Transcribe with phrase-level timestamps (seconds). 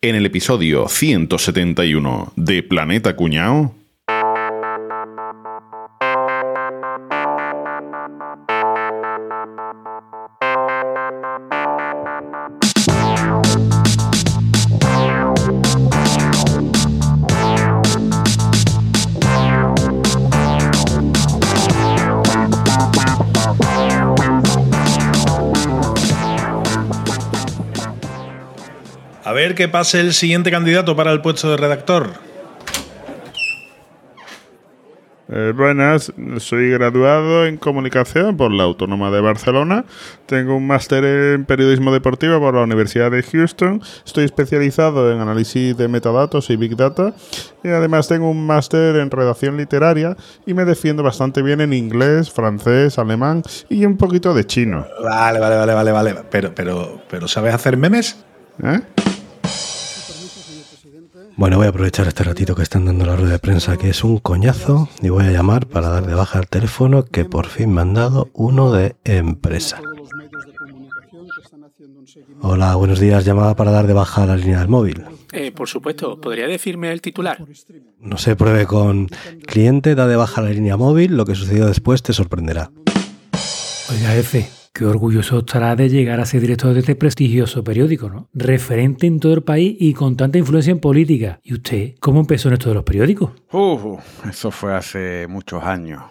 [0.00, 3.74] En el episodio 171 de Planeta Cuñao.
[29.58, 32.12] Qué pase el siguiente candidato para el puesto de redactor.
[35.30, 39.84] Eh, buenas, soy graduado en comunicación por la Autónoma de Barcelona.
[40.26, 43.82] Tengo un máster en periodismo deportivo por la Universidad de Houston.
[44.06, 47.12] Estoy especializado en análisis de metadatos y big data.
[47.64, 50.16] Y además tengo un máster en redacción literaria
[50.46, 54.86] y me defiendo bastante bien en inglés, francés, alemán y un poquito de chino.
[55.02, 56.14] Vale, vale, vale, vale, vale.
[56.30, 58.24] Pero, pero, pero ¿sabes hacer memes?
[58.62, 58.82] ¿Eh?
[61.38, 64.02] Bueno, voy a aprovechar este ratito que están dando la rueda de prensa, que es
[64.02, 67.72] un coñazo, y voy a llamar para dar de baja el teléfono que por fin
[67.72, 69.80] me han dado uno de empresa.
[72.40, 73.24] Hola, buenos días.
[73.24, 75.04] Llamada para dar de baja la línea del móvil.
[75.30, 77.38] Eh, por supuesto, ¿podría decirme el titular?
[78.00, 79.06] No se pruebe con
[79.46, 82.72] cliente, da de baja la línea móvil, lo que sucedió después te sorprenderá.
[83.92, 84.44] Oiga, F,
[84.78, 88.28] qué orgulloso estará de llegar a ser director de este prestigioso periódico, ¿no?
[88.32, 91.40] Referente en todo el país y con tanta influencia en política.
[91.42, 93.32] ¿Y usted cómo empezó en esto de los periódicos?
[93.50, 93.98] Uh,
[94.30, 96.04] eso fue hace muchos años.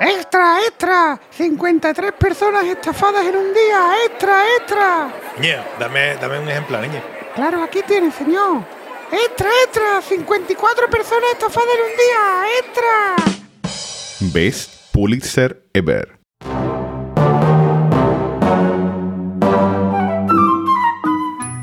[0.00, 1.20] ¡Extra, extra!
[1.30, 3.90] 53 personas estafadas en un día.
[4.06, 5.14] ¡Extra, extra!
[5.38, 7.02] Niño, dame, dame un ejemplo, niño.
[7.34, 8.64] Claro, aquí tiene, señor.
[9.12, 10.00] ¡Extra, extra!
[10.00, 12.22] 54 personas estafadas en un día.
[12.60, 14.32] ¡Extra!
[14.32, 16.18] Best Pulitzer Ever.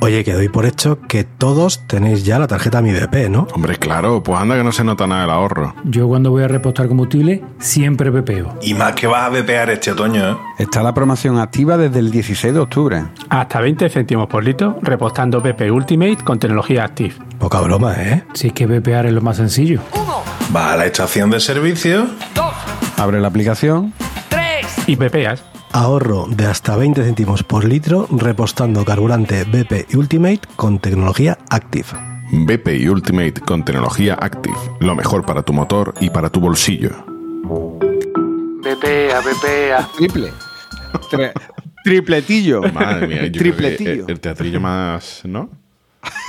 [0.01, 3.47] Oye, que doy por hecho que todos tenéis ya la tarjeta Mi BP, ¿no?
[3.55, 5.73] Hombre, claro, pues anda que no se nota nada el ahorro.
[5.83, 8.55] Yo cuando voy a repostar combustible siempre pepeo.
[8.61, 10.37] Y más que vas a bepear este otoño, ¿eh?
[10.59, 13.03] Está la promoción activa desde el 16 de octubre.
[13.29, 17.15] Hasta 20 céntimos por litro, repostando BP Ultimate con tecnología Active.
[17.39, 18.25] Poca broma, ¿eh?
[18.35, 19.81] Si es que pepear es lo más sencillo.
[20.55, 22.05] Va a la estación de servicio.
[23.03, 23.91] Abre la aplicación.
[24.87, 25.43] Y pepeas.
[25.73, 31.87] Ahorro de hasta 20 céntimos por litro repostando carburante BP Ultimate con tecnología Active.
[32.31, 34.55] BP y Ultimate con tecnología Active.
[34.79, 36.91] Lo mejor para tu motor y para tu bolsillo.
[38.63, 39.89] Bepea, bepea.
[39.97, 40.31] Triple.
[41.11, 41.33] Tre-
[41.83, 42.61] tripletillo.
[42.71, 44.05] Madre mía, yo creo que Tripletillo.
[44.05, 45.49] el, el teatrillo más, ¿no?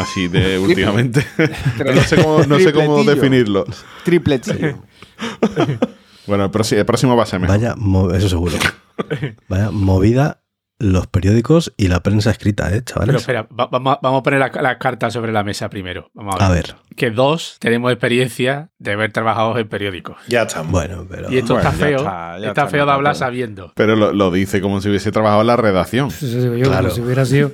[0.01, 1.25] Así de últimamente.
[1.95, 3.65] no sé cómo, no sé cómo definirlo.
[4.05, 4.79] Tripletillo.
[6.27, 7.57] Bueno, el, próximo, el próximo va a ser mejor.
[7.59, 7.75] Vaya,
[8.17, 8.57] eso seguro.
[9.49, 10.41] Vaya movida
[10.79, 13.17] los periódicos y la prensa escrita, ¿eh, Pero chavales?
[13.17, 16.11] espera, va- vamos, a- vamos a poner la- las cartas sobre la mesa primero.
[16.15, 16.45] Vamos a ver.
[16.47, 20.17] A ver, Que dos tenemos experiencia de haber trabajado en periódicos.
[20.29, 20.73] Ya estamos.
[20.73, 21.31] bueno, pero...
[21.33, 21.97] Y esto Bueno, está ya feo.
[21.99, 23.73] está, ya está, está, feo de hablar sabiendo.
[23.77, 26.09] Pero lo, lo dice como si hubiese trabajado en la redacción.
[26.09, 26.83] Eso digo yo, Claro.
[26.89, 27.51] como si hubiera sido.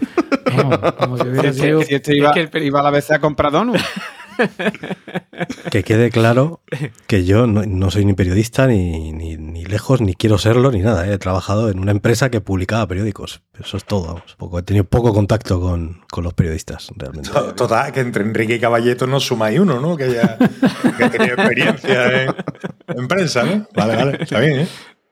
[0.99, 1.83] como si hubiera Es que- sido.
[1.83, 3.83] Si este iba, Es que el peri- iba a la vez a comprar donuts.
[5.71, 6.61] Que quede claro
[7.07, 11.07] que yo no, soy ni periodista, ni, ni, lejos, ni quiero serlo, ni nada.
[11.09, 11.15] ¿eh?
[11.15, 13.41] He trabajado en una empresa que publicaba periódicos.
[13.59, 14.07] Eso es todo.
[14.09, 14.37] vamos.
[14.37, 17.31] Poco, he tenido poco contacto con, con los periodistas, realmente.
[17.31, 19.97] To- Total, que entre Enrique y Caballeto no sumáis uno, ¿no?
[19.97, 20.37] Que ya
[20.97, 22.35] que ha tenido experiencia en,
[22.89, 23.67] en prensa, ¿no?
[23.75, 24.69] Vale, vale, está bien, ¿eh?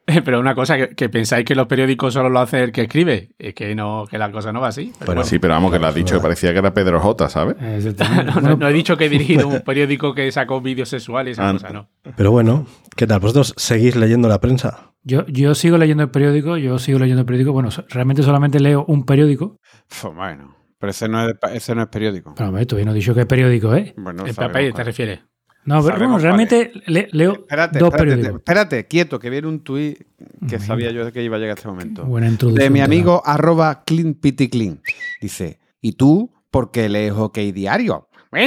[0.24, 3.30] Pero una cosa, que, que pensáis que los periódicos solo lo hace el que escribe.
[3.38, 4.86] Es que no, que la cosa no va así.
[4.98, 5.24] Pero Bueno, bueno.
[5.28, 7.56] Sí, pero vamos, que le has dicho que parecía que era Pedro J, ¿sabes?
[7.60, 7.94] Eh.
[8.34, 11.48] No, no- no he dicho que he dirigido un periódico que sacó vídeos sexuales, esa
[11.48, 11.88] Ah, cosa, no.
[12.16, 13.20] Pero bueno, ¿qué tal?
[13.20, 14.92] ¿Vosotros seguís leyendo la prensa?
[15.02, 17.52] Yo, yo sigo leyendo el periódico, yo sigo leyendo el periódico.
[17.52, 19.56] Bueno, realmente solamente leo un periódico.
[19.88, 22.34] Pues bueno, pero ese no es, ese no es periódico.
[22.36, 23.94] Pero hombre, todavía no he dicho qué periódico es.
[23.96, 25.20] Bueno, el papel, ¿te refieres?
[25.68, 28.38] No, pero bueno, realmente le- leo Espérate, dos espérate, periódicos.
[28.40, 29.98] espérate, quieto, que viene un tuit
[30.48, 32.04] que sabía yo que iba a llegar este momento.
[32.04, 32.64] Buena introducción.
[32.64, 34.80] De mi amigo arroba cleanpiticlean.
[35.20, 38.08] Dice, ¿y tú por qué lees OK Diario?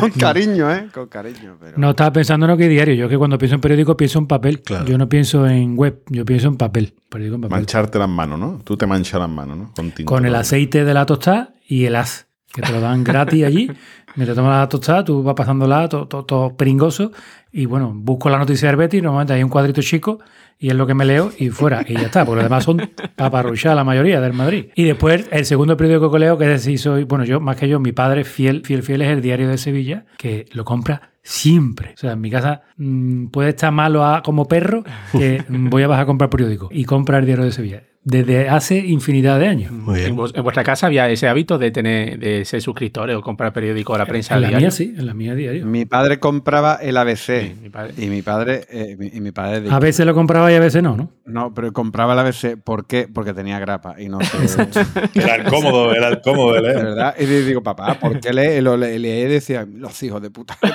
[0.00, 0.88] Con cariño, ¿eh?
[0.92, 1.78] Con cariño, pero...
[1.78, 2.94] No estaba pensando en lo que diario.
[2.94, 4.62] Yo que cuando pienso en periódico pienso en papel.
[4.62, 4.84] Claro.
[4.86, 6.94] Yo no pienso en web, yo pienso en papel.
[7.08, 7.56] Periódico en papel.
[7.56, 8.60] Mancharte las manos, ¿no?
[8.64, 9.72] Tú te manchas las manos, ¿no?
[9.74, 10.08] Con tinta.
[10.08, 13.70] Con el aceite de la tostada y el as, que te lo dan gratis allí.
[14.14, 17.12] Mientras tomas la tostada, tú vas pasándola todo, todo, todo pringoso
[17.50, 20.20] y bueno, busco la noticia del Betis, normalmente hay un cuadrito chico
[20.62, 22.80] y es lo que me leo y fuera y ya está, porque los demás son
[23.16, 24.66] paparruchas la mayoría del Madrid.
[24.74, 27.68] Y después el segundo periódico que leo, que es si soy, bueno, yo más que
[27.68, 31.92] yo, mi padre fiel, fiel, fiel es el Diario de Sevilla, que lo compra siempre.
[31.94, 35.82] O sea, en mi casa mm, puede estar malo a- como perro que mm, voy
[35.82, 37.82] a bajar a comprar periódico y compra el Diario de Sevilla.
[38.04, 39.70] Desde hace infinidad de años.
[39.70, 40.16] Muy En, bien.
[40.16, 43.94] vos- en vuestra casa había ese hábito de tener de ser suscriptores o comprar periódico
[43.94, 44.64] a la prensa En la diario?
[44.66, 45.64] mía sí, en la mía diario.
[45.66, 47.16] Mi padre compraba el ABC.
[47.42, 47.94] Sí, mi padre.
[47.96, 50.82] Y mi padre, eh, y mi padre de- A veces lo compraba y a veces
[50.82, 51.12] no, ¿no?
[51.26, 52.56] no, pero compraba el ABC.
[52.56, 53.06] ¿Por qué?
[53.06, 54.36] Porque tenía grapa y no sé.
[55.14, 56.84] Era el cómodo, era el cómodo de De leer.
[56.84, 57.14] verdad.
[57.20, 60.30] Y le digo, papá, ¿por qué le, lo le, leí y decía, los hijos de
[60.30, 60.58] puta?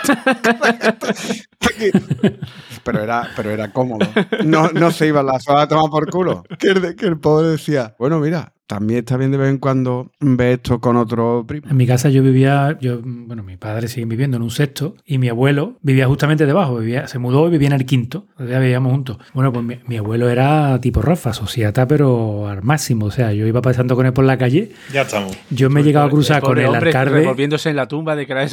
[2.83, 4.07] pero, era, pero era cómodo.
[4.45, 6.44] No, no se iba la sola a tomar por culo.
[6.57, 9.58] Que el, de- que el pobre decía, bueno, mira, también está bien de vez en
[9.58, 11.68] cuando ver esto con otro primo.
[11.69, 15.18] En mi casa yo vivía, yo, bueno, mis padres siguen viviendo en un sexto y
[15.18, 18.92] mi abuelo vivía justamente debajo, vivía, se mudó y vivía en el quinto, ya vivíamos
[18.92, 19.18] juntos.
[19.34, 23.48] Bueno, pues mi, mi abuelo era tipo Rafa, sociata, pero al máximo, o sea, yo
[23.48, 25.38] iba pasando con él por la calle, Ya estamos.
[25.50, 27.20] yo me he llegado a cruzar con el hombre alcalde.
[27.22, 28.46] revolviéndose en la tumba de que era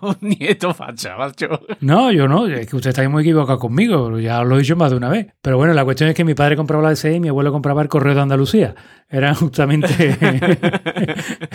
[0.00, 1.48] un nieto facha, macho.
[1.80, 4.76] No, yo no, es que usted está muy equivocado conmigo, ya os lo he dicho
[4.76, 5.26] más de una vez.
[5.42, 7.82] Pero bueno, la cuestión es que mi padre compraba la DC y mi abuelo compraba
[7.82, 8.74] el Correo de Andalucía.
[9.08, 9.86] Eran justamente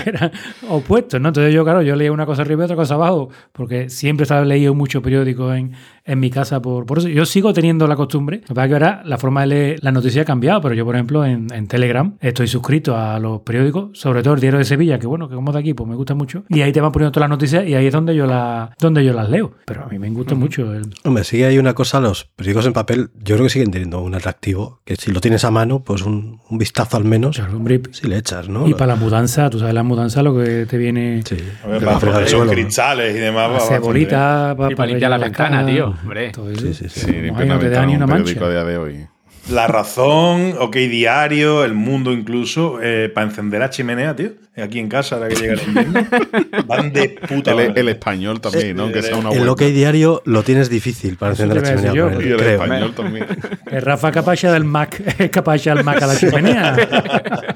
[0.06, 0.32] eran
[0.70, 1.30] opuestos, ¿no?
[1.30, 4.46] Entonces yo, claro, yo leía una cosa arriba y otra cosa abajo, porque siempre estaba
[4.46, 5.74] leído mucho periódico en,
[6.06, 7.08] en mi casa por, por eso.
[7.08, 9.80] Yo sigo teniendo la costumbre, lo que pasa es que ahora la forma de leer
[9.84, 13.42] la noticia ha cambiado, pero yo, por ejemplo, en, en Telegram estoy suscrito a los
[13.42, 15.96] periódicos, sobre todo el Diario de Sevilla, que bueno, que como de aquí, pues me
[15.96, 18.26] gusta mucho, y ahí te van poniendo todas las noticias y ahí es donde yo,
[18.26, 19.54] la, donde yo las leo.
[19.66, 22.74] Pero a mí me gusta mucho el, Hombre, sí hay una cosa, los periódicos en
[22.74, 26.02] papel, yo creo que siguen teniendo un atractivo, que si lo tienes a mano, pues
[26.04, 28.68] un, un vistazo al menos, Claro, hombre, si le echas, ¿no?
[28.68, 31.38] y para la mudanza, tú sabes, la mudanza lo que te viene Sí.
[31.64, 32.52] A ver, de para los suelo.
[32.52, 33.50] cristales y demás.
[33.52, 36.32] bastante cebolita para, Y para limpiar la ventana, tío, hombre.
[36.32, 36.62] Todo eso.
[36.62, 37.00] Sí, sí, sí.
[37.02, 38.46] Sí, Ay, limpiar no la te da ni una mancha.
[38.46, 38.92] a día de hoy.
[38.94, 39.10] bien.
[39.50, 42.78] La razón, OK Diario, El Mundo incluso,
[43.16, 44.30] para encender la chimenea, tío.
[44.56, 46.08] Aquí en casa, ahora que llega el invierno.
[46.68, 47.82] Van de puta El, madre.
[47.82, 48.92] el español también, ¿no?
[48.92, 49.48] Que sea una El.
[49.50, 51.94] OK diario lo tienes difícil para encender la chimenea.
[51.94, 52.62] yo, Y el creo.
[52.62, 53.26] español también.
[53.72, 56.76] El Rafa Capacha del Mac, es Capacha al Mac a la chimenea.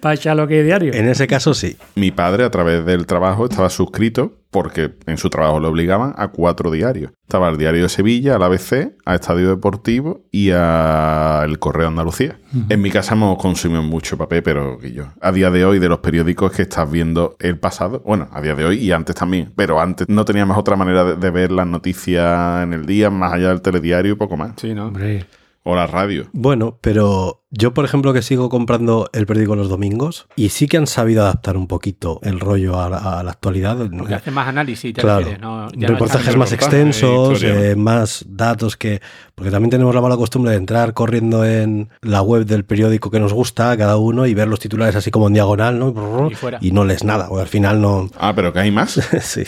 [0.00, 0.92] Pacha lo que es diario.
[0.92, 1.76] En ese caso sí.
[1.94, 6.28] Mi padre, a través del trabajo, estaba suscrito porque en su trabajo le obligaban a
[6.28, 7.10] cuatro diarios.
[7.22, 12.38] Estaba el Diario de Sevilla, al ABC, a Estadio Deportivo y a El Correo Andalucía.
[12.68, 15.06] En mi casa hemos consumido mucho papel, pero yo.
[15.20, 18.54] A día de hoy, de los periódicos que estás viendo el pasado, bueno, a día
[18.54, 21.66] de hoy y antes también, pero antes no teníamos otra manera de, de ver las
[21.66, 24.52] noticias en el día, más allá del telediario y poco más.
[24.56, 24.86] Sí, ¿no?
[24.86, 25.26] Hombre,
[25.66, 26.26] O la radio.
[26.34, 30.76] Bueno, pero yo, por ejemplo, que sigo comprando el periódico los domingos y sí que
[30.76, 33.78] han sabido adaptar un poquito el rollo a, la- a la actualidad.
[33.96, 35.68] Porque hace más análisis, te Claro, refieres, ¿no?
[35.72, 39.00] Ya no reportajes es más extensos, eh, más datos que...
[39.34, 43.18] Porque también tenemos la mala costumbre de entrar corriendo en la web del periódico que
[43.18, 46.28] nos gusta, cada uno, y ver los titulares así como en diagonal, ¿no?
[46.30, 46.58] Y fuera.
[46.60, 48.10] Y no lees nada, o al final no...
[48.18, 48.92] Ah, pero que hay más.
[49.20, 49.42] sí.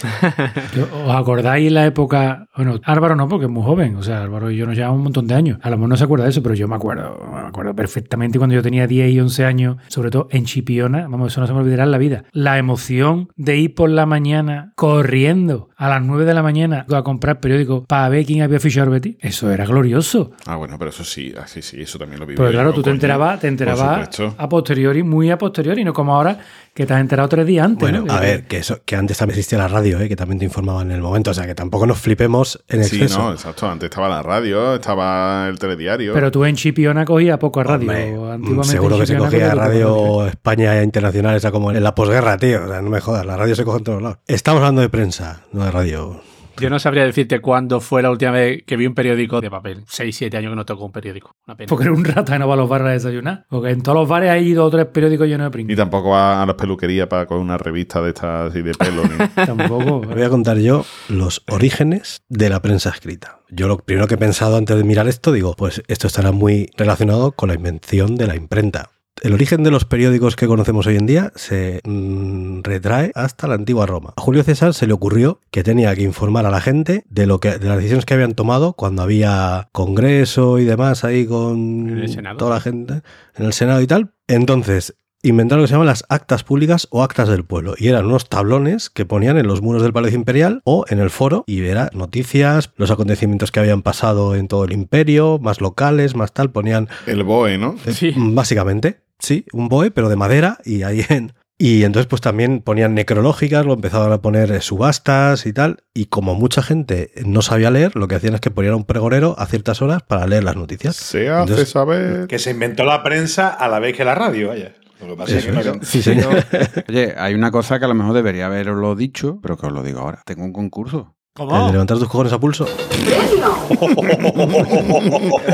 [1.05, 2.49] ¿os acordáis la época?
[2.57, 3.97] Bueno, Álvaro no, porque es muy joven.
[3.97, 5.59] O sea, Álvaro y yo nos llevamos un montón de años.
[5.63, 7.21] A lo mejor no se acuerda de eso, pero yo me acuerdo.
[7.33, 11.07] Me acuerdo perfectamente cuando yo tenía 10 y 11 años, sobre todo en Chipiona.
[11.09, 12.25] Vamos, eso no se me olvidará en la vida.
[12.33, 17.03] La emoción de ir por la mañana corriendo a las 9 de la mañana a
[17.03, 19.17] comprar periódicos para ver quién había fichado Betis.
[19.21, 20.33] Eso era glorioso.
[20.47, 22.37] Ah, bueno, pero eso sí, ah, sí, eso también lo viví.
[22.37, 26.39] Pero claro, tú te enterabas, te enterabas a posteriori, muy a posteriori, no como ahora
[26.77, 27.81] que te has enterado tres días antes.
[27.81, 28.13] Bueno, ¿no?
[28.13, 30.09] a ver, que, eso, que antes también existía la radio, ¿eh?
[30.11, 32.97] que también te informaban en el momento, o sea, que tampoco nos flipemos en Sí,
[32.97, 33.19] exceso.
[33.19, 33.67] no, exacto.
[33.67, 36.13] Antes estaba la radio, estaba el telediario.
[36.13, 37.81] Pero tú en Chipiona cogías poco radio.
[37.89, 42.65] Hombre, Antiguamente seguro que se cogía radio España Internacional, esa como en la posguerra, tío.
[42.65, 44.19] O sea, no me jodas, la radio se coge en todos lados.
[44.27, 46.21] Estamos hablando de prensa, no de radio.
[46.61, 49.83] Yo no sabría decirte cuándo fue la última vez que vi un periódico de papel.
[49.87, 51.35] 6, 7 años que no tocó un periódico.
[51.47, 51.69] Una pena.
[51.69, 53.47] Porque era un rata y no va a los bares a desayunar.
[53.49, 55.77] Porque en todos los bares hay dos o tres periódicos llenos de Ni pringue.
[55.77, 59.03] tampoco va a las peluquerías para coger una revista de estas así de pelo.
[59.05, 60.01] ni- Tampoco.
[60.01, 63.41] Voy a contar yo los orígenes de la prensa escrita.
[63.51, 66.71] Yo lo primero que he pensado antes de mirar esto, digo, pues esto estará muy
[66.77, 68.91] relacionado con la invención de la imprenta.
[69.23, 73.55] El origen de los periódicos que conocemos hoy en día se mm, retrae hasta la
[73.55, 74.13] antigua Roma.
[74.15, 77.41] A Julio César se le ocurrió que tenía que informar a la gente de lo
[77.41, 82.05] que de las decisiones que habían tomado cuando había congreso y demás ahí con
[82.37, 83.01] toda la gente
[83.37, 84.13] en el Senado y tal.
[84.29, 84.95] Entonces,
[85.29, 87.75] inventaron lo que se llaman las actas públicas o actas del pueblo.
[87.79, 91.11] Y eran unos tablones que ponían en los muros del Palacio Imperial o en el
[91.11, 96.15] foro y era noticias, los acontecimientos que habían pasado en todo el imperio, más locales,
[96.15, 97.77] más tal, ponían El BOE, ¿no?
[97.87, 98.13] eh, Sí.
[98.17, 101.33] básicamente, sí, un BOE, pero de madera y ahí en...
[101.59, 105.79] Y entonces pues también ponían necrológicas, lo empezaban a poner eh, subastas y tal.
[105.95, 109.35] Y como mucha gente no sabía leer, lo que hacían es que ponían un pregorero
[109.39, 110.97] a ciertas horas para leer las noticias.
[110.97, 112.27] Se hace Entonces- saber.
[112.27, 114.75] Que se inventó la prensa a la vez que la radio, vaya.
[115.01, 116.45] Lo que pasa es que no era- Sí, señor.
[116.89, 119.83] Oye, hay una cosa que a lo mejor debería haberoslo dicho, pero que os lo
[119.83, 120.23] digo ahora.
[120.25, 121.15] Tengo un concurso.
[121.39, 122.67] El de levantar tus cojones a pulso.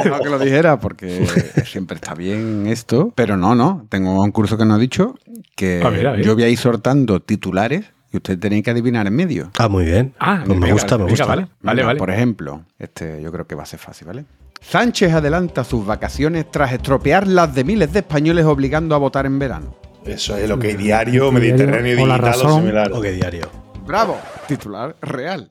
[0.04, 1.26] No que lo dijera, porque
[1.66, 3.12] siempre está bien esto.
[3.14, 3.87] Pero no, no.
[3.88, 5.14] Tengo un concurso que no he dicho,
[5.56, 6.22] que A ver, a ver.
[6.25, 9.50] yo voy a ir sortando titulares y ustedes tenéan que adivinar en medio.
[9.58, 10.14] Ah, muy bien.
[10.20, 11.26] Ah, Pues me gusta, me venga, gusta.
[11.26, 11.99] Vale, vale, vale.
[11.99, 14.25] Por ejemplo, este yo creo que va a ser fácil, ¿vale?
[14.62, 19.38] Sánchez adelanta sus vacaciones tras estropear las de miles de españoles obligando a votar en
[19.38, 19.76] verano.
[20.07, 22.92] Eso es lo que diario, Mediterráneo o La digital o similar.
[22.92, 23.50] Ok, diario.
[23.87, 24.19] ¡Bravo!
[24.47, 25.50] Titular real.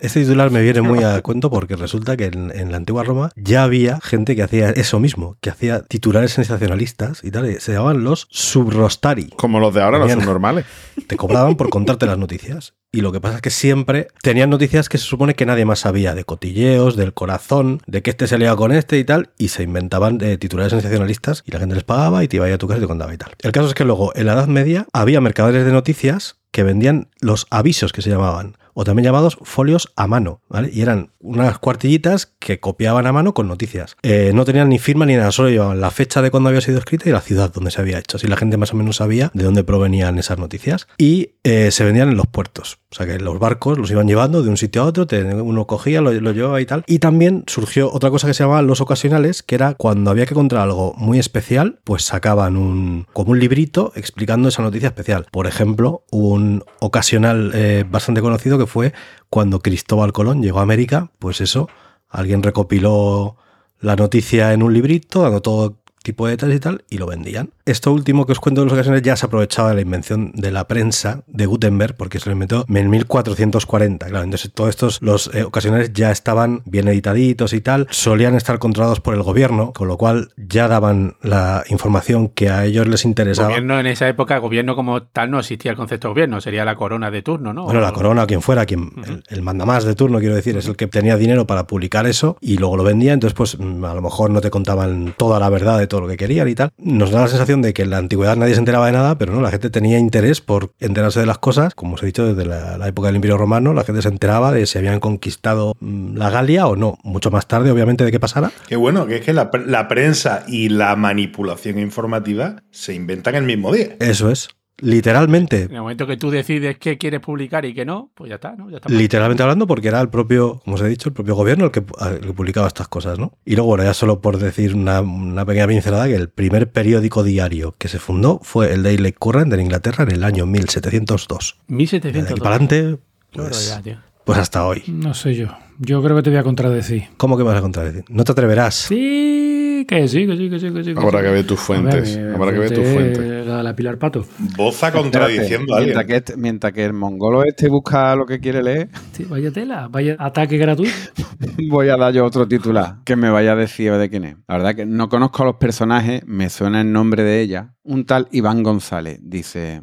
[0.00, 3.30] Este titular me viene muy a cuento porque resulta que en, en la antigua Roma
[3.36, 7.50] ya había gente que hacía eso mismo, que hacía titulares sensacionalistas y tal.
[7.50, 9.30] y Se llamaban los subrostari.
[9.36, 10.64] Como los de ahora, los subnormales.
[11.06, 12.74] Te cobraban por contarte las noticias.
[12.90, 15.80] Y lo que pasa es que siempre tenían noticias que se supone que nadie más
[15.80, 19.48] sabía, de cotilleos, del corazón, de que este se liaba con este y tal, y
[19.48, 22.54] se inventaban eh, titulares sensacionalistas y la gente les pagaba y te iba a ir
[22.54, 23.32] a tu casa y te contaba y tal.
[23.40, 27.08] El caso es que luego, en la Edad Media, había mercaderes de noticias que vendían
[27.20, 30.70] los avisos que se llamaban, o también llamados folios a mano, ¿vale?
[30.72, 33.96] Y eran unas cuartillitas que copiaban a mano con noticias.
[34.04, 36.78] Eh, no tenían ni firma ni nada, solo llevaban la fecha de cuando había sido
[36.78, 38.18] escrita y la ciudad donde se había hecho.
[38.18, 40.86] Así la gente más o menos sabía de dónde provenían esas noticias.
[40.96, 42.78] Y eh, se vendían en los puertos.
[42.92, 45.06] O sea que los barcos los iban llevando de un sitio a otro,
[45.42, 46.84] uno cogía, lo, llevaba y tal.
[46.86, 50.34] Y también surgió otra cosa que se llamaba los ocasionales, que era cuando había que
[50.34, 55.26] contar algo muy especial, pues sacaban un como un librito explicando esa noticia especial.
[55.32, 58.92] Por ejemplo, un ocasional eh, bastante conocido que fue
[59.28, 61.68] cuando Cristóbal Colón llegó a América, pues eso,
[62.08, 63.36] alguien recopiló
[63.80, 67.50] la noticia en un librito, dando todo tipo de detalles y tal, y lo vendían.
[67.68, 70.50] Esto último que os cuento de los ocasiones ya se aprovechaba de la invención de
[70.50, 74.06] la prensa de Gutenberg, porque se lo inventó en 1440.
[74.06, 78.58] Claro, entonces todos estos, los eh, ocasionales ya estaban bien editaditos y tal, solían estar
[78.58, 83.04] controlados por el gobierno, con lo cual ya daban la información que a ellos les
[83.04, 83.48] interesaba.
[83.48, 86.74] Gobierno en esa época, gobierno como tal, no existía el concepto de gobierno, sería la
[86.74, 87.64] corona de turno, ¿no?
[87.64, 90.76] Bueno, la corona quien fuera, quien, el, el mandamás de turno, quiero decir, es el
[90.76, 94.00] que tenía dinero para publicar eso y luego lo vendía, entonces pues mm, a lo
[94.00, 96.70] mejor no te contaban toda la verdad de todo lo que querían y tal.
[96.78, 99.32] Nos da la sensación de que en la antigüedad nadie se enteraba de nada, pero
[99.32, 102.48] no, la gente tenía interés por enterarse de las cosas, como os he dicho, desde
[102.48, 106.16] la, la época del Imperio Romano, la gente se enteraba de si habían conquistado mm,
[106.16, 108.52] la Galia o no, mucho más tarde, obviamente, de qué pasara.
[108.66, 113.44] Qué bueno, que es que la, la prensa y la manipulación informativa se inventan el
[113.44, 113.96] mismo día.
[114.00, 114.48] Eso es.
[114.80, 118.36] Literalmente, En el momento que tú decides qué quieres publicar y qué no, pues ya
[118.36, 118.70] está, ¿no?
[118.70, 118.88] Ya está.
[118.88, 121.80] Literalmente hablando, porque era el propio, como os he dicho, el propio gobierno el que,
[121.80, 123.32] el que publicaba estas cosas, ¿no?
[123.44, 127.24] Y luego, bueno, ya solo por decir una, una pequeña pincelada, que el primer periódico
[127.24, 131.56] diario que se fundó fue el Daily Current en Inglaterra en el año 1702.
[131.66, 132.32] Desde 1700.
[132.32, 132.98] aquí para adelante,
[133.32, 134.07] pues, barbaridad, tío.
[134.28, 134.82] Pues hasta hoy.
[134.88, 135.46] No sé yo.
[135.78, 137.04] Yo creo que te voy a contradecir.
[137.16, 138.04] ¿Cómo que me vas a contradecir?
[138.10, 138.74] No te atreverás.
[138.74, 140.92] Sí, que sí, que sí, que sí, que sí.
[140.96, 142.16] Habrá que ver tus fuentes.
[142.16, 143.40] Hombre, mi Habrá que ver tus fuente fuentes.
[143.42, 144.24] es La, la Pilar Pato.
[144.56, 146.06] Boza contradiciendo a mientras, alguien.
[146.06, 149.88] que este- mientras que el mongolo este busca lo que quiere leer, Sí, vaya tela,
[149.88, 150.92] vaya ataque gratuito.
[151.70, 154.36] voy a dar yo otro titular que me vaya a decir de quién es.
[154.48, 157.74] La verdad que no conozco a los personajes, me suena el nombre de ella.
[157.84, 159.82] Un tal Iván González dice: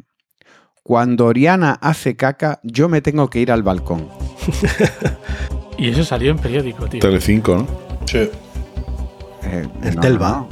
[0.86, 4.08] Cuando Oriana hace caca, yo me tengo que ir al balcón.
[5.78, 7.00] Y eso salió en periódico, tío.
[7.00, 7.66] Telecinco, ¿no?
[8.06, 8.30] Sí.
[9.42, 10.28] Eh, El no, Telva.
[10.30, 10.48] no,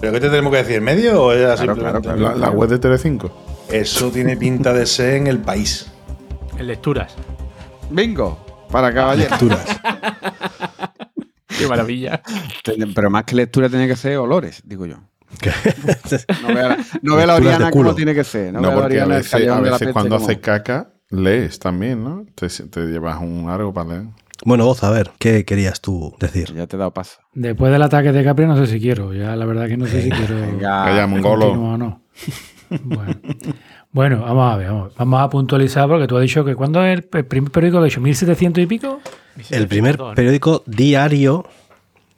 [0.00, 0.82] ¿Pero qué te tenemos que decir?
[0.82, 3.30] ¿Medio o era Claro, simplemente- claro, La, la web de Telecinco.
[3.70, 5.90] Eso tiene pinta de ser en el país.
[6.58, 7.14] En lecturas.
[7.90, 8.38] Bingo,
[8.70, 9.30] para caballero.
[9.30, 9.64] Lecturas.
[11.58, 12.20] Qué maravilla.
[12.94, 14.96] Pero más que lectura tiene que ser olores, digo yo.
[15.40, 15.50] Que-
[17.02, 18.52] No vea, la- Oriana como tiene que ser.
[18.52, 22.02] No, No, vea la porque a veces, a veces cuando como- haces caca, lees también,
[22.04, 22.24] ¿no?
[22.34, 24.02] Te, te llevas un algo para leer.
[24.44, 26.54] bueno, vos, a ver, ¿qué querías tú decir?
[26.54, 27.18] Ya te he dado paso.
[27.34, 29.12] Después del ataque de Capri no sé si quiero.
[29.12, 30.84] Ya la verdad que no sé si quiero Venga.
[31.22, 32.02] O no.
[32.84, 33.14] Bueno.
[33.92, 36.98] Bueno, vamos a ver, vamos, vamos a puntualizar porque tú has dicho que cuando es
[36.98, 39.00] el, el primer periódico que he hecho, 1700 y pico,
[39.50, 41.44] El primer periódico diario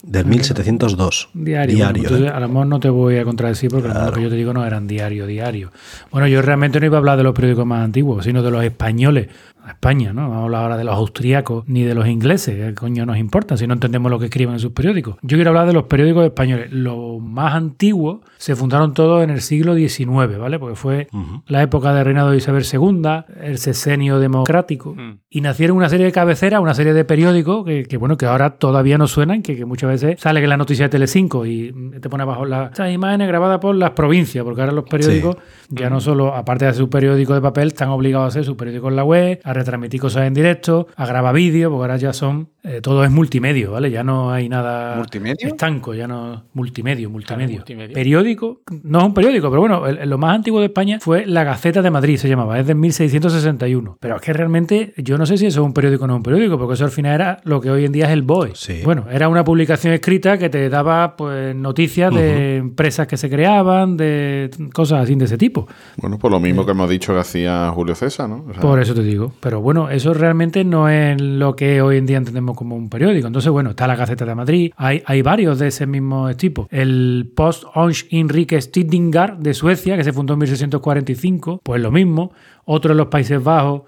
[0.03, 1.29] del 1702.
[1.33, 1.77] diario.
[1.77, 2.03] Diario.
[2.03, 2.37] Bueno, entonces, ¿eh?
[2.37, 4.31] a lo mejor no te voy a contradecir porque a lo mejor lo que yo
[4.31, 5.71] te digo no eran diario, diario.
[6.11, 8.65] Bueno, yo realmente no iba a hablar de los periódicos más antiguos, sino de los
[8.65, 9.29] españoles.
[9.65, 10.23] A España, ¿no?
[10.23, 13.57] Vamos a hablar ahora de los austríacos ni de los ingleses, ¿qué coño nos importa
[13.57, 15.17] si no entendemos lo que escriben en sus periódicos?
[15.23, 16.73] Yo quiero hablar de los periódicos españoles.
[16.73, 20.59] Los más antiguos se fundaron todos en el siglo XIX, ¿vale?
[20.59, 21.09] Porque fue
[21.47, 23.03] la época de reinado de Isabel II,
[23.41, 25.19] el sesenio democrático, Mm.
[25.31, 28.51] y nacieron una serie de cabeceras, una serie de periódicos que, que, bueno, que ahora
[28.51, 32.09] todavía no suenan, que, que muchas veces sale que la noticia de Telecinco y te
[32.09, 35.37] pone abajo la, estas imágenes grabadas por las provincias, porque ahora los periódicos
[35.71, 38.57] ya no solo, aparte de hacer su periódico de papel, están obligados a hacer su
[38.57, 42.13] periódico en la web, a retransmitir cosas en directo, a grabar vídeos, porque ahora ya
[42.13, 43.91] son, eh, todo es multimedio, ¿vale?
[43.91, 45.49] Ya no hay nada ¿Multimedio?
[45.49, 47.57] estanco, ya no multimedio, multimedio.
[47.57, 47.93] multimedio.
[47.95, 51.43] Periódico, no es un periódico, pero bueno, el- lo más antiguo de España fue la
[51.45, 53.97] Gaceta de Madrid, se llamaba, es de 1661.
[54.01, 56.19] Pero es que realmente yo no sé si eso es un periódico o no es
[56.19, 58.53] un periódico, porque eso al final era lo que hoy en día es el BOE.
[58.55, 58.81] Sí.
[58.85, 63.97] Bueno, era una publicación escrita que te daba pues noticias de empresas que se creaban,
[63.97, 65.67] de cosas así de ese tipo.
[65.97, 68.45] Bueno, pues lo mismo que hemos dicho que hacía Julio César, ¿no?
[68.49, 69.33] O sea, Por eso te digo.
[69.41, 73.27] Pero bueno, eso realmente no es lo que hoy en día entendemos como un periódico.
[73.27, 74.73] Entonces, bueno, está la Gaceta de Madrid.
[74.77, 76.69] Hay, hay varios de ese mismo tipo.
[76.71, 82.33] El Post Ons Inrikes Tidningar de Suecia, que se fundó en 1645, pues lo mismo.
[82.65, 83.83] Otro en los Países Bajos,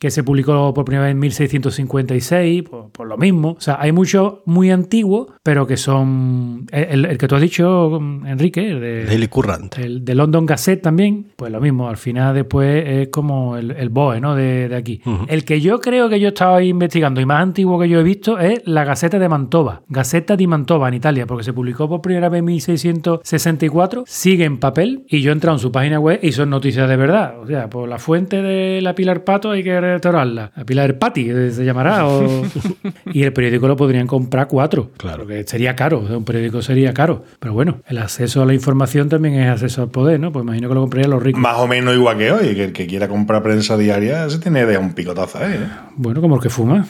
[0.00, 3.50] que se publicó por primera vez en 1656, pues, pues lo mismo.
[3.50, 6.66] O sea, hay muchos muy antiguos, pero que son...
[6.72, 9.04] El, el que tú has dicho, Enrique, el de...
[9.04, 9.78] Daily Current.
[9.78, 13.90] El de London Gazette también, pues lo mismo, al final después es como el, el
[13.90, 14.34] BOE, ¿no?
[14.34, 15.02] De, de aquí.
[15.28, 18.38] El que yo creo que yo estaba investigando y más antiguo que yo he visto
[18.38, 22.30] es la Gaceta de Mantova, Gaceta di Mantova en Italia, porque se publicó por primera
[22.30, 26.32] vez en 1664, sigue en papel y yo he entrado en su página web y
[26.32, 27.38] son noticias de verdad.
[27.38, 30.52] O sea, por la fuente de la Pilar Pato hay que restaurarla.
[30.56, 32.06] La Pilar Pati eh, se llamará.
[32.06, 32.42] o-
[33.12, 34.90] y el periódico lo podrían comprar cuatro.
[34.96, 35.18] Claro.
[35.18, 37.24] Porque sería caro, un periódico sería caro.
[37.38, 40.32] Pero bueno, el acceso a la información también es acceso al poder, ¿no?
[40.32, 41.40] Pues imagino que lo comprarían los ricos.
[41.40, 44.66] Más o menos igual que hoy, que el que quiera comprar prensa diaria se tiene
[44.66, 45.38] de un picotazo.
[45.42, 45.58] ¿eh?
[45.96, 46.86] Bueno, como el que fuma.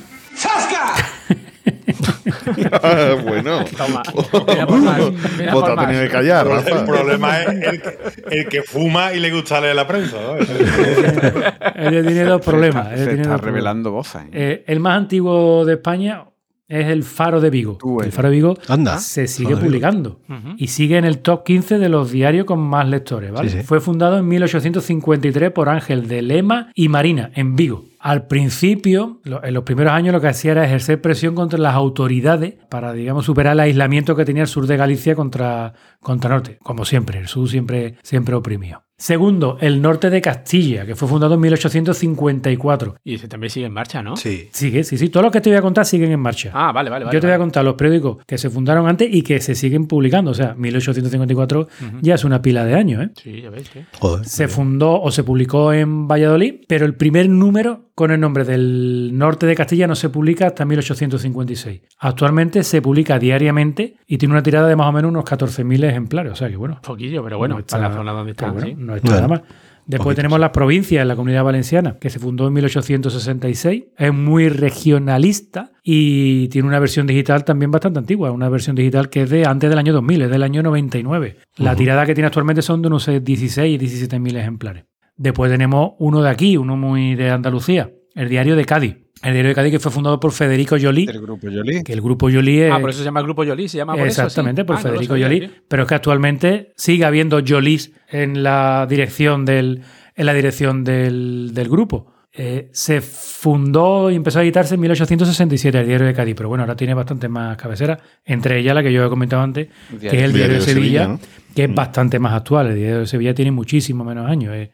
[3.24, 3.64] Bueno.
[3.76, 4.02] Toma.
[4.46, 5.00] Mira por más,
[5.38, 5.86] mira por te has más.
[5.86, 6.84] tenido que callar, El Rafa.
[6.86, 7.98] problema es el que,
[8.30, 10.16] el que fuma y le gusta leer la prensa.
[10.20, 10.36] ¿no?
[10.36, 12.88] Ella tiene dos problemas.
[12.88, 13.40] Se está dos problemas.
[13.40, 14.22] revelando voces.
[14.22, 14.28] ¿eh?
[14.32, 16.24] Eh, el más antiguo de España
[16.70, 17.76] es el Faro de Vigo.
[17.98, 18.14] El eres.
[18.14, 18.98] Faro de Vigo Anda.
[18.98, 20.20] se sigue publicando
[20.56, 23.30] y sigue en el top 15 de los diarios con más lectores.
[23.32, 23.50] ¿vale?
[23.50, 23.64] Sí, sí.
[23.64, 27.84] Fue fundado en 1853 por Ángel de Lema y Marina en Vigo.
[27.98, 31.74] Al principio, lo- en los primeros años, lo que hacía era ejercer presión contra las
[31.74, 36.34] autoridades para, digamos, superar el aislamiento que tenía el sur de Galicia contra, contra el
[36.36, 36.58] norte.
[36.62, 38.84] Como siempre, el sur siempre, siempre oprimió.
[39.00, 42.96] Segundo, el norte de Castilla, que fue fundado en 1854.
[43.02, 44.14] Y ese también sigue en marcha, ¿no?
[44.14, 44.50] Sí.
[44.52, 45.08] Sigue, sí, sí.
[45.08, 46.50] Todos los que te voy a contar siguen en marcha.
[46.52, 47.06] Ah, vale, vale.
[47.06, 49.54] vale Yo te voy a contar los periódicos que se fundaron antes y que se
[49.54, 50.32] siguen publicando.
[50.32, 51.68] O sea, 1854
[52.02, 53.04] ya es una pila de años.
[53.04, 53.10] ¿eh?
[53.14, 53.80] Sí, ya ves, sí.
[53.98, 54.26] Joder.
[54.26, 59.10] Se fundó o se publicó en Valladolid, pero el primer número con el nombre del
[59.12, 61.82] norte de Castilla no se publica hasta 1856.
[61.98, 66.32] Actualmente se publica diariamente y tiene una tirada de más o menos unos 14.000 ejemplares.
[66.32, 66.80] O sea que bueno.
[66.82, 68.50] Poquillo, pero bueno, no está- para la zona donde está.
[68.52, 68.74] bueno, sí.
[68.78, 69.26] no está Bueno.
[69.26, 69.40] nada más.
[69.86, 70.16] Después Poquitos.
[70.16, 73.84] tenemos las provincias en la comunidad valenciana, que se fundó en 1866.
[73.98, 78.30] Es muy regionalista y tiene una versión digital también bastante antigua.
[78.30, 81.38] Una versión digital que es de antes del año 2000, es del año 99.
[81.56, 84.84] La tirada que tiene actualmente son de unos 16 y 17 mil ejemplares.
[85.22, 88.96] Después tenemos uno de aquí, uno muy de Andalucía, el Diario de Cádiz.
[89.22, 91.84] El Diario de Cádiz que fue fundado por Federico Joly, El grupo Jolie.
[91.84, 92.72] que el grupo Joly es...
[92.72, 94.66] Ah, por eso se llama el grupo Yoli, se llama por eso, Exactamente, sí.
[94.66, 95.40] por Ah, no Federico Joly.
[95.40, 95.50] tío.
[95.68, 99.82] Pero es que actualmente sigue habiendo Jolís en la dirección del,
[100.16, 102.10] en la dirección del, del grupo.
[102.32, 106.62] Eh, se fundó y empezó a editarse en 1867 el diario de Cádiz, pero bueno,
[106.62, 109.68] ahora tiene bastantes más cabeceras, entre ellas la que yo he comentado antes,
[110.00, 111.20] que es el diario, de Sevilla, ¿no?
[111.54, 112.68] que es bastante más actual.
[112.68, 114.54] El diario de Sevilla tiene muchísimo menos años.
[114.54, 114.70] eh.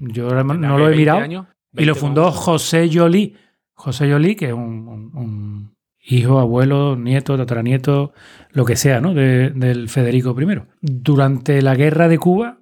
[0.00, 1.18] Yo no lo he 20 mirado.
[1.20, 3.34] años, Y lo 20 fundó José Joly.
[3.74, 5.74] José Joly, que es un, un- un
[6.10, 8.12] hijo, abuelo, nieto, tataranieto,
[8.50, 9.14] lo que sea, ¿no?
[9.14, 10.60] De- del Federico I.
[10.80, 12.58] Durante la guerra de Cuba,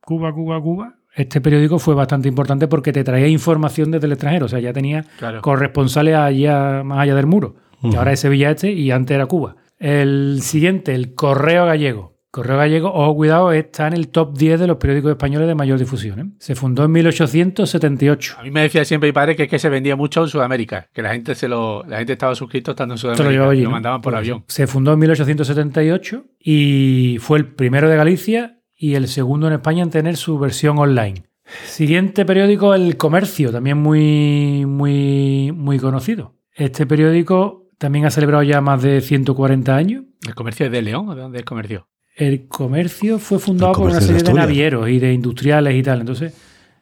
[0.00, 4.46] Cuba, Cuba, Cuba, este periódico fue bastante importante porque te traía información desde el extranjero.
[4.46, 5.40] O sea, ya tenía Claro.
[5.42, 7.56] corresponsales allá, más allá del muro.
[7.82, 7.98] Y Ujú.
[7.98, 9.56] ahora es Sevilla este y antes era Cuba.
[9.78, 12.16] El siguiente, el Correo Gallego.
[12.30, 15.80] Correo Gallego, ojo, cuidado, está en el top 10 de los periódicos españoles de mayor
[15.80, 16.20] difusión.
[16.20, 16.24] ¿eh?
[16.38, 18.36] Se fundó en 1878.
[18.38, 20.88] A mí me decía siempre mi padre que es que se vendía mucho en Sudamérica,
[20.92, 23.62] que la gente se lo, la gente estaba suscrito estando en Sudamérica, lo allí.
[23.62, 23.72] lo ¿no?
[23.72, 24.44] mandaban por avión.
[24.46, 29.82] Se fundó en 1878 y fue el primero de Galicia y el segundo en España
[29.82, 31.24] en tener su versión online.
[31.64, 36.36] Siguiente periódico, El Comercio, también muy, muy, muy conocido.
[36.54, 40.04] Este periódico también ha celebrado ya más de 140 años.
[40.26, 41.88] ¿El comercio es de León o de dónde es el comercio?
[42.16, 46.00] El comercio fue fundado por una de serie de, navieros y de industriales y tal.
[46.00, 46.34] Entonces,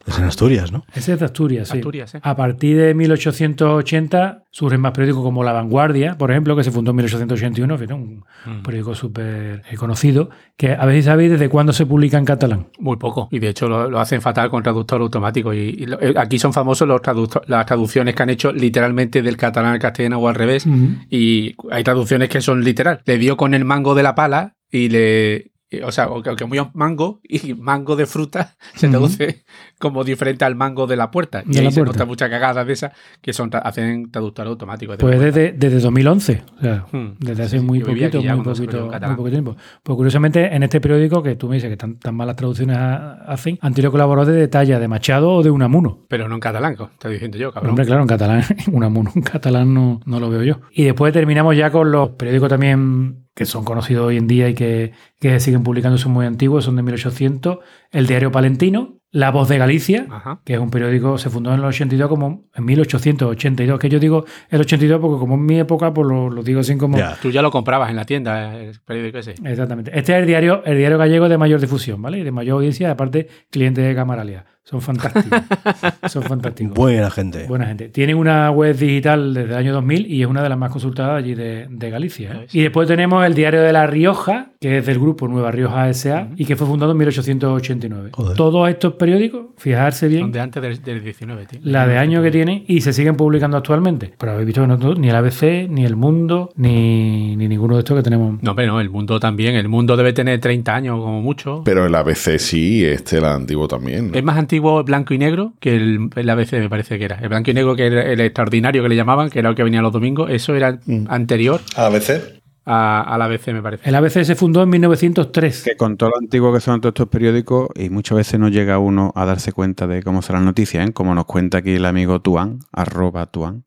[0.06, 0.84] Es en Asturias, ¿no?
[0.94, 1.76] Ese es de Asturias, sí.
[1.78, 2.20] Asturias, ¿eh?
[2.22, 6.90] A partir de 1880 surgen más periódicos como La Vanguardia, por ejemplo, que se fundó
[6.92, 8.62] en 1881, fíjate, un Mm.
[8.62, 12.68] periódico súper conocido, que a veces sabéis desde cuándo se publica en catalán.
[12.78, 13.28] Muy poco.
[13.30, 15.52] Y de hecho lo, lo hacen fatal con traductor automático.
[15.52, 17.00] Y, y lo- eh, aquí son famosos los
[17.46, 20.66] las traducciones que han hecho literalmente del catalán al castellano o al revés.
[21.10, 23.00] Y hay traducciones que son literal.
[23.04, 25.52] Le dio con el mango de la pala y le.
[25.70, 29.44] y, O sea, o que, o que muy mango y mango de fruta se traduce
[29.78, 31.42] como diferente al mango de la puerta.
[31.46, 31.92] Y De ahí la se puerta.
[31.98, 34.94] nota muchas cagadas de esas que son hacen traductor automático.
[34.98, 37.08] Pues desde, desde 2011, o sea, Hmm.
[37.20, 39.56] desde hace Sí, muy poquito, muy poquito, muy poquito tiempo.
[39.82, 43.12] Pues curiosamente, en este periódico que tú me dices que tan, tan malas traducciones ha-
[43.30, 46.06] hacen, han tenido colaboradores de talla de Machado o de Unamuno.
[46.08, 47.70] Pero no en catalán, estoy diciendo yo, cabrón.
[47.70, 50.60] Hombre, claro, en catalán, Unamuno en catalán no, no lo veo yo.
[50.72, 54.54] Y después terminamos ya con los periódicos también que son conocidos hoy en día y
[54.54, 57.58] que, que siguen publicando, son muy antiguos, son de 1800,
[57.92, 60.40] el Diario Palentino, La Voz de Galicia, Ajá.
[60.44, 64.24] que es un periódico, se fundó en el 82 como en 1882, que yo digo
[64.50, 66.98] el 82 porque como en mi época, pues lo, lo digo así como...
[66.98, 67.16] Ya.
[67.22, 69.36] Tú ya lo comprabas en la tienda, el periódico ese.
[69.44, 69.96] Exactamente.
[69.96, 72.18] Este es el diario, el diario gallego de mayor difusión, ¿vale?
[72.18, 74.46] Y de mayor audiencia, aparte, clientes de Camaralia.
[74.68, 75.40] Son fantásticos.
[76.08, 76.74] son fantásticos.
[76.74, 77.46] Buena gente.
[77.46, 77.88] Buena gente.
[77.88, 81.18] Tienen una web digital desde el año 2000 y es una de las más consultadas
[81.18, 82.32] allí de, de Galicia.
[82.42, 82.46] ¿eh?
[82.52, 86.28] Y después tenemos el Diario de La Rioja, que es del grupo Nueva Rioja S.A.
[86.36, 88.10] y que fue fundado en 1889.
[88.12, 88.36] Joder.
[88.36, 91.60] Todos estos periódicos, fijarse bien, Son de antes del, del 19, tío.
[91.62, 94.12] la de año que tienen y se siguen publicando actualmente.
[94.18, 97.74] Pero habéis visto que no todo- ni el ABC, ni el Mundo, ni, ni ninguno
[97.76, 98.42] de estos que tenemos.
[98.42, 99.54] No, pero no, el mundo también.
[99.54, 101.62] El mundo debe tener 30 años como mucho.
[101.64, 104.10] Pero el ABC sí, este el antiguo también.
[104.14, 107.16] Es más antiguo el blanco y negro que el, el ABC, me parece que era.
[107.16, 109.62] El blanco y negro, que era el extraordinario que le llamaban, que era el que
[109.64, 112.34] venía los domingos, eso era anterior A veces.
[112.66, 113.88] a, al ABC, me parece.
[113.88, 115.62] El ABC se fundó en 1903.
[115.64, 118.78] Que con todo lo antiguo que son todos estos periódicos, y muchas veces no llega
[118.78, 120.92] uno a darse cuenta de cómo son las noticias, ¿eh?
[120.92, 123.64] como nos cuenta aquí el amigo Tuan, arroba Tuan.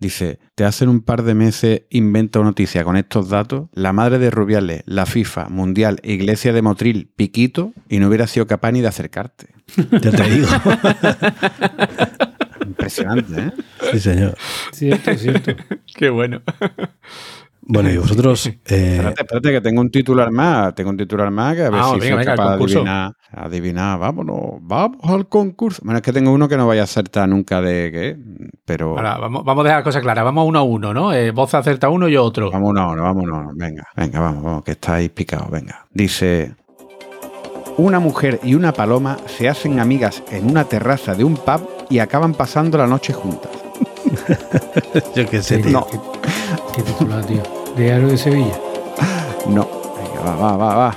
[0.00, 4.20] Dice, te hacen un par de meses inventa una noticia con estos datos, la madre
[4.20, 8.80] de Rubiales, la FIFA, Mundial, Iglesia de Motril, Piquito, y no hubiera sido capaz ni
[8.80, 9.48] de acercarte.
[9.76, 10.48] Ya te digo.
[12.66, 13.52] Impresionante, ¿eh?
[13.92, 14.34] sí, señor.
[14.72, 15.52] Cierto, cierto.
[15.96, 16.40] Qué bueno.
[17.60, 18.46] Bueno, y vosotros.
[18.46, 21.80] eh, Espérate, espérate, que tengo un titular más, tengo un titular más que a ver
[21.82, 25.82] Ah, si venga, soy venga, capaz de adivinar, adivinar, vámonos, vamos al concurso.
[25.84, 28.16] Bueno, es que tengo uno que no vaya a acertar nunca de qué,
[28.64, 30.24] pero Ahora, vamos, vamos a dejar cosas claras.
[30.24, 31.12] Vamos uno a uno, ¿no?
[31.12, 32.50] Eh, vos acerta uno y yo otro.
[32.50, 35.86] vámonos, vámonos, vámonos, venga, venga, vamos, vamos, que estáis picados, venga.
[35.92, 36.54] Dice,
[37.78, 42.00] una mujer y una paloma se hacen amigas en una terraza de un pub y
[42.00, 43.52] acaban pasando la noche juntas.
[45.14, 45.70] yo qué sé, tío.
[45.70, 45.86] No,
[46.74, 47.42] Qué titular, tío.
[47.76, 48.58] Diario de Sevilla.
[49.48, 50.96] no, venga, va, va, va, va.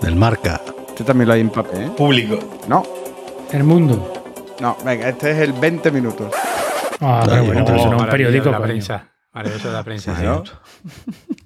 [0.00, 0.60] Del marca.
[0.88, 1.90] Este también lo hay en papel, ¿eh?
[1.96, 2.38] Público.
[2.68, 2.84] No,
[3.50, 4.12] El Mundo.
[4.60, 6.32] no, venga, este es el 20 minutos.
[7.00, 9.08] Ah, pero bueno, pero eso no es un periódico, de la prensa.
[9.32, 10.14] Maravilloso de la prensa.
[10.14, 10.44] Claro.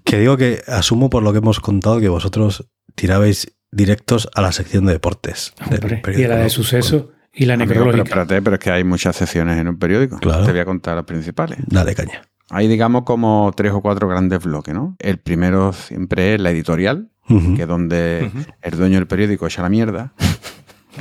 [0.05, 4.53] Que digo que asumo por lo que hemos contado que vosotros tirabais directos a la
[4.53, 5.53] sección de deportes.
[5.71, 8.21] Hombre, y la de suceso y la Amigo, pero necrológica.
[8.21, 10.19] espérate, pero es que hay muchas secciones en un periódico.
[10.19, 10.45] Claro.
[10.45, 11.59] Te voy a contar las principales.
[11.67, 12.23] Dale caña.
[12.49, 14.97] Hay, digamos, como tres o cuatro grandes bloques, ¿no?
[15.01, 17.55] El primero siempre es la editorial, Ujú.
[17.57, 18.45] que es donde Ujú.
[18.63, 20.15] el dueño del periódico echa la mierda,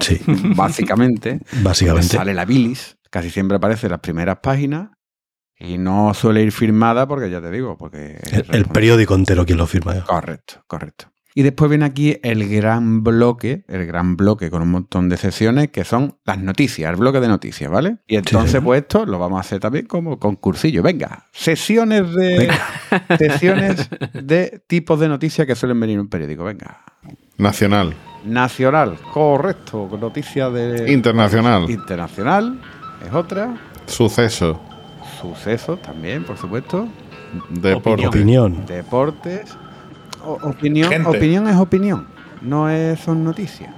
[0.01, 0.19] Sí,
[0.55, 1.39] básicamente.
[1.61, 2.17] básicamente.
[2.17, 4.89] Sale la bilis, casi siempre aparece en las primeras páginas
[5.57, 8.19] y no suele ir firmada porque, ya te digo, porque...
[8.31, 10.03] El, el periódico entero quien lo firma.
[10.03, 11.05] Correcto, correcto.
[11.37, 15.69] Y después viene aquí el gran bloque, el gran bloque con un montón de secciones
[15.69, 17.97] que son las noticias, el bloque de noticias, ¿vale?
[18.07, 20.81] Y entonces, pues esto lo vamos a hacer también como concursillo.
[20.81, 22.49] Venga, sesiones de
[23.19, 26.45] sesiones de tipos de noticias que suelen venir en un periódico.
[26.45, 26.81] Venga.
[27.37, 27.93] Nacional.
[28.23, 29.89] Nacional, correcto.
[29.99, 31.69] Noticias de Internacional.
[31.69, 32.61] internacional
[33.05, 33.57] es otra.
[33.87, 34.61] Suceso.
[35.19, 36.87] Sucesos también, por supuesto.
[37.49, 38.07] Deporte.
[38.07, 38.65] Opinión.
[38.65, 39.53] Deportes.
[40.25, 41.09] Opinión, Gente.
[41.09, 42.07] opinión es opinión.
[42.41, 43.69] No es, son noticias.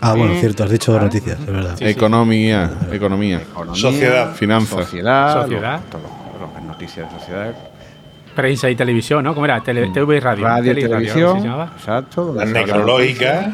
[0.00, 1.04] Ah, bueno, Eh, cierto, has dicho vale.
[1.06, 1.70] noticias, es verdad.
[1.78, 1.90] Sí, sí.
[1.90, 2.70] Economía.
[2.92, 3.36] Economía.
[3.38, 4.34] Economía, Sociedad.
[4.34, 4.84] Finanzas.
[4.84, 5.42] Sociedad.
[5.42, 5.80] Sociedad.
[5.80, 7.54] lo- todo lo- lo- las noticias de sociedad.
[8.34, 9.32] Prensa y televisión, ¿no?
[9.34, 9.60] ¿Cómo era?
[9.62, 10.44] Tele- TV y radio.
[10.44, 11.38] Radio y Tele televisión.
[11.76, 12.34] Exacto.
[12.36, 13.46] Las necrológicas.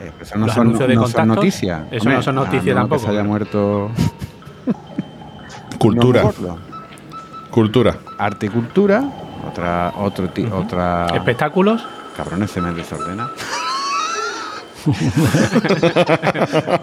[0.00, 1.80] Eh, eso no Los son, anuncios de no son noticias.
[1.90, 3.00] Eso no son noticias a menos tampoco.
[3.00, 3.90] Que se haya muerto.
[5.78, 6.22] Cultura.
[6.40, 6.58] no.
[7.50, 7.96] Cultura.
[8.18, 9.02] Arte y cultura.
[9.48, 11.06] Otra, otro ti- otra.
[11.14, 11.84] Espectáculos.
[12.16, 13.28] Cabrones, se me desordena.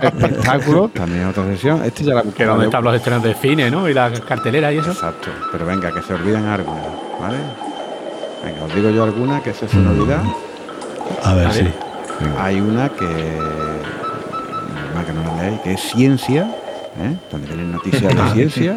[0.01, 1.83] Espectáculo, también otra sesión.
[1.83, 3.87] Este ya la Que donde de- están los estrenos de cine, ¿no?
[3.89, 4.91] Y las carteleras y eso.
[4.91, 5.29] Exacto.
[5.51, 6.85] Pero venga, que se olvidan algunas,
[7.19, 7.37] ¿vale?
[8.43, 10.21] Venga, os digo yo alguna que se me olvida.
[11.23, 11.67] A ver, sí.
[12.39, 13.39] Hay una que
[14.95, 16.43] más que no la leáis, que es Ciencia,
[16.99, 17.15] ¿eh?
[17.31, 18.75] donde vienen noticias de ciencia.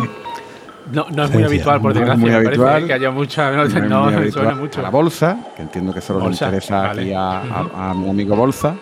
[0.92, 2.20] No, no es muy habitual, por No es desgracia.
[2.20, 2.86] muy me parece, habitual.
[2.86, 3.50] que haya mucha.
[3.50, 4.80] No, No es no, me suena mucho.
[4.80, 7.02] A la bolsa, que entiendo que solo Bolsa, le interesa vale.
[7.02, 8.74] aquí a, a- a mi amigo Bolsa.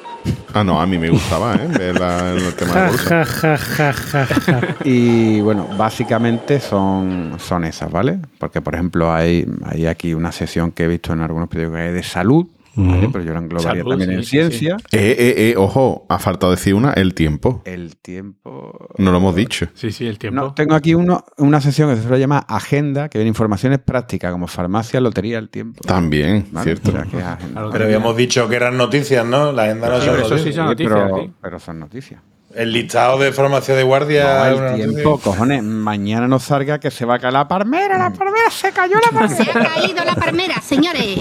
[0.54, 1.68] Ah, no, a mí me gustaba, ¿eh?
[1.78, 3.24] Ver la- el tema de bolsa.
[4.84, 8.18] Y bueno, básicamente son, son esas, ¿vale?
[8.38, 11.82] Porque, por ejemplo, hay, hay aquí una sesión que he visto en algunos periódicos que
[11.86, 13.08] hay de salud, ¿vale?
[13.10, 14.76] Pero yo la englobaría Salud, también sí, en sí, ciencia.
[14.92, 17.62] Eh, eh, eh, ojo, ha faltado decir una, el tiempo.
[17.64, 18.88] El tiempo.
[18.98, 19.68] No lo hemos dicho.
[19.74, 20.40] Sí, sí, el tiempo.
[20.40, 24.32] No, tengo aquí uno, una sesión que se suele llamar Agenda, que viene informaciones prácticas
[24.32, 25.82] como farmacia, lotería, el tiempo.
[25.84, 26.64] También, ¿Vale?
[26.64, 26.90] cierto.
[26.90, 29.52] O sea, que Pero habíamos dicho que eran noticias, ¿no?
[29.52, 30.54] La agenda no pero eso sí noticias.
[30.54, 32.20] son noticias, pero, son noticias.
[32.54, 34.24] El listado de farmacia de guardia.
[34.24, 35.30] No, es el tiempo, noticia.
[35.32, 35.62] cojones.
[35.62, 37.98] Mañana no salga que se va a caer la palmera.
[37.98, 39.44] La palmera se cayó la palmera.
[39.44, 41.18] Se ha caído la palmera, señores.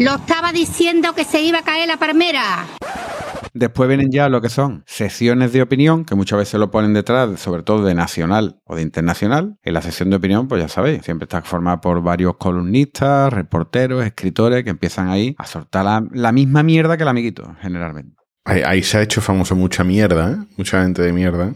[0.00, 2.64] Lo estaba diciendo que se iba a caer la palmera.
[3.52, 7.38] Después vienen ya lo que son sesiones de opinión, que muchas veces lo ponen detrás,
[7.38, 9.58] sobre todo de nacional o de internacional.
[9.62, 14.02] En la sesión de opinión, pues ya sabéis, siempre está formada por varios columnistas, reporteros,
[14.02, 18.16] escritores que empiezan ahí a soltar la, la misma mierda que el amiguito, generalmente.
[18.46, 20.36] Ahí, ahí se ha hecho famoso mucha mierda, ¿eh?
[20.56, 21.52] Mucha gente de mierda.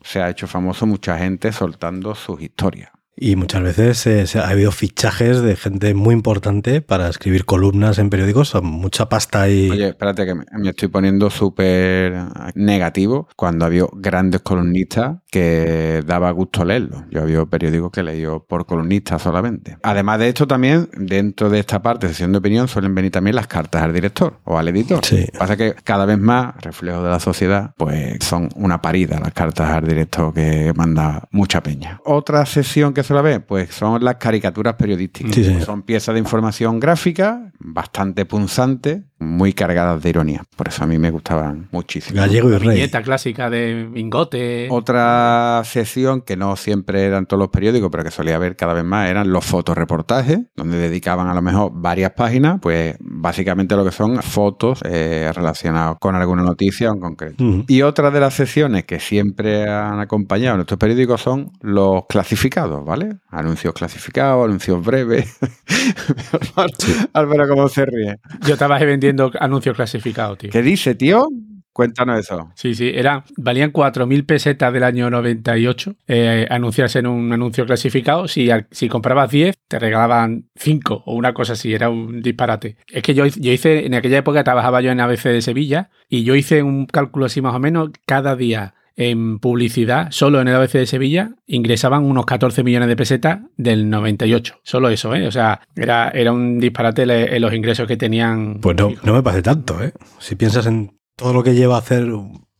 [0.00, 2.91] Se ha hecho famoso mucha gente soltando sus historias.
[3.16, 8.10] Y muchas veces eh, ha habido fichajes de gente muy importante para escribir columnas en
[8.10, 9.70] periódicos, mucha pasta y...
[9.70, 12.14] Oye, espérate que me, me estoy poniendo súper
[12.54, 17.04] negativo cuando había grandes columnistas que daba gusto leerlo.
[17.10, 19.76] Yo había periódicos que leí por columnistas solamente.
[19.82, 23.46] Además de esto también, dentro de esta parte, sesión de opinión, suelen venir también las
[23.46, 25.04] cartas al director o al editor.
[25.04, 25.26] Sí.
[25.38, 29.70] Pasa que cada vez más, reflejo de la sociedad, pues son una parida las cartas
[29.70, 32.00] al director que manda mucha peña.
[32.04, 35.34] Otra sesión que suele ver, pues son las caricaturas periodísticas.
[35.34, 35.60] Sí.
[35.62, 40.42] Son piezas de información gráfica bastante punzantes, muy cargadas de ironía.
[40.56, 42.20] Por eso a mí me gustaban muchísimo.
[42.20, 42.68] Gallego y rey.
[42.70, 44.66] Viñeta clásica de Mingote.
[44.70, 48.84] Otra sesión que no siempre eran todos los periódicos, pero que solía haber cada vez
[48.84, 53.92] más, eran los fotoreportajes, donde dedicaban a lo mejor varias páginas, pues básicamente lo que
[53.92, 57.44] son fotos eh, relacionadas con alguna noticia en concreto.
[57.68, 63.16] Y otra de las sesiones que siempre han acompañado nuestros periódicos son los clasificados, ¿vale?
[63.30, 65.38] Anuncios clasificados, anuncios breves.
[66.54, 68.18] Álvaro, Álvaro, ¿cómo se ríe?
[68.46, 70.50] Yo trabajé vendiendo anuncios clasificados, tío.
[70.50, 71.26] ¿Qué dice, tío?
[71.72, 72.52] Cuéntanos eso.
[72.54, 78.28] Sí, sí, eran, valían 4.000 pesetas del año 98 eh, anunciarse en un anuncio clasificado.
[78.28, 82.76] Si, si comprabas 10, te regalaban 5 o una cosa así, era un disparate.
[82.88, 86.24] Es que yo, yo hice, en aquella época trabajaba yo en ABC de Sevilla y
[86.24, 88.74] yo hice un cálculo así más o menos, cada día
[89.10, 93.90] en publicidad, solo en el ABC de Sevilla, ingresaban unos 14 millones de pesetas del
[93.90, 94.60] 98.
[94.62, 95.26] Solo eso, ¿eh?
[95.26, 98.58] O sea, era, era un disparate le- los ingresos que tenían.
[98.60, 99.92] Pues no, no me parece tanto, ¿eh?
[100.18, 102.06] Si piensas en todo lo que lleva a hacer,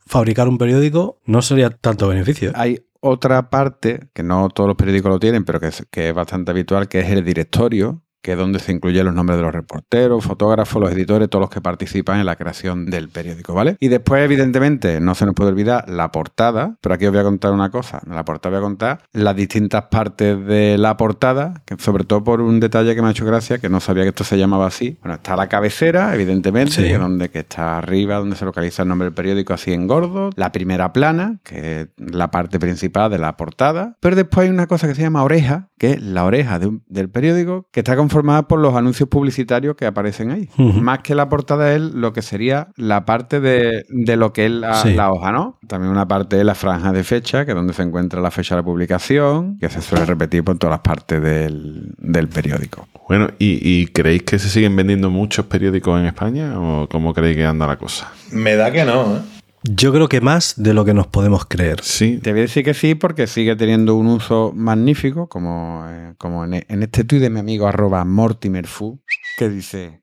[0.06, 2.52] fabricar un periódico, no sería tanto beneficio.
[2.54, 6.14] Hay otra parte, que no todos los periódicos lo tienen, pero que es, que es
[6.14, 9.52] bastante habitual, que es el directorio, que es donde se incluyen los nombres de los
[9.52, 13.76] reporteros, fotógrafos, los editores, todos los que participan en la creación del periódico, ¿vale?
[13.80, 17.24] Y después, evidentemente, no se nos puede olvidar la portada, pero aquí os voy a
[17.24, 18.00] contar una cosa.
[18.06, 22.22] En la portada voy a contar las distintas partes de la portada, que sobre todo
[22.24, 24.66] por un detalle que me ha hecho gracia, que no sabía que esto se llamaba
[24.66, 24.96] así.
[25.02, 26.82] Bueno, está la cabecera, evidentemente, Sí.
[26.82, 29.86] que es donde que está arriba, donde se localiza el nombre del periódico así en
[29.86, 30.30] gordo.
[30.36, 33.96] La primera plana, que es la parte principal de la portada.
[34.00, 36.82] Pero después hay una cosa que se llama oreja, que es la oreja de un-
[36.88, 40.48] del periódico, que está conformada por los anuncios publicitarios que aparecen ahí.
[40.58, 44.50] Más que la portada es lo que sería la parte de, de lo que es
[44.52, 44.92] la, Sí.
[44.94, 45.58] la hoja, ¿no?
[45.66, 48.54] También una parte de la franja de fecha, que es donde se encuentra la fecha
[48.54, 52.86] de la publicación, que se suele repetir por todas las partes del, del periódico.
[53.08, 57.36] Bueno, ¿y, y creéis que se siguen vendiendo muchos periódicos en España o cómo creéis
[57.38, 58.12] que anda la cosa?
[58.30, 59.20] Me da que no, ¿eh?
[59.64, 61.82] Yo creo que más de lo que nos podemos creer.
[61.82, 66.14] Sí, Te voy a decir que sí, porque sigue teniendo un uso magnífico, como, eh,
[66.18, 69.00] como en, en este tuit de mi amigo arroba mortimerfu,
[69.38, 70.02] que dice,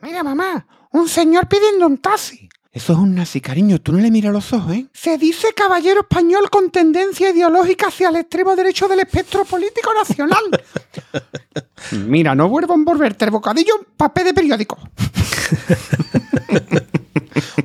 [0.00, 2.48] Mira, mamá, un señor pidiendo un taxi.
[2.72, 4.86] Eso es un nazi, cariño, tú no le miras los ojos, ¿eh?
[4.94, 10.42] Se dice caballero español con tendencia ideológica hacia el extremo derecho del espectro político nacional.
[12.06, 14.78] Mira, no Vuelvo a envolverte el bocadillo en papel de periódico.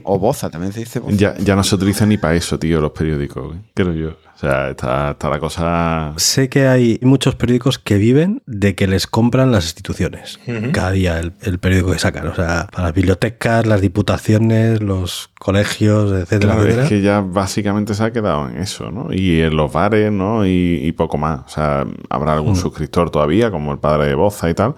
[0.10, 1.18] O boza, también se dice boza.
[1.18, 3.60] ya, ya no se utilizan ni para eso, tío, los periódicos, ¿eh?
[3.74, 4.18] creo yo.
[4.38, 6.14] O sea, está, está la cosa...
[6.18, 10.40] Sé que hay muchos periódicos que viven de que les compran las instituciones.
[10.74, 12.28] Cada día el, el periódico que sacan.
[12.28, 16.84] O sea, para las bibliotecas, las diputaciones, los colegios, etcétera, Claro, etcétera.
[16.84, 19.12] es que ya básicamente se ha quedado en eso, ¿no?
[19.12, 20.46] Y en los bares, ¿no?
[20.46, 21.40] Y, y poco más.
[21.48, 24.76] O sea, habrá algún suscriptor todavía, como el padre de Boza y tal,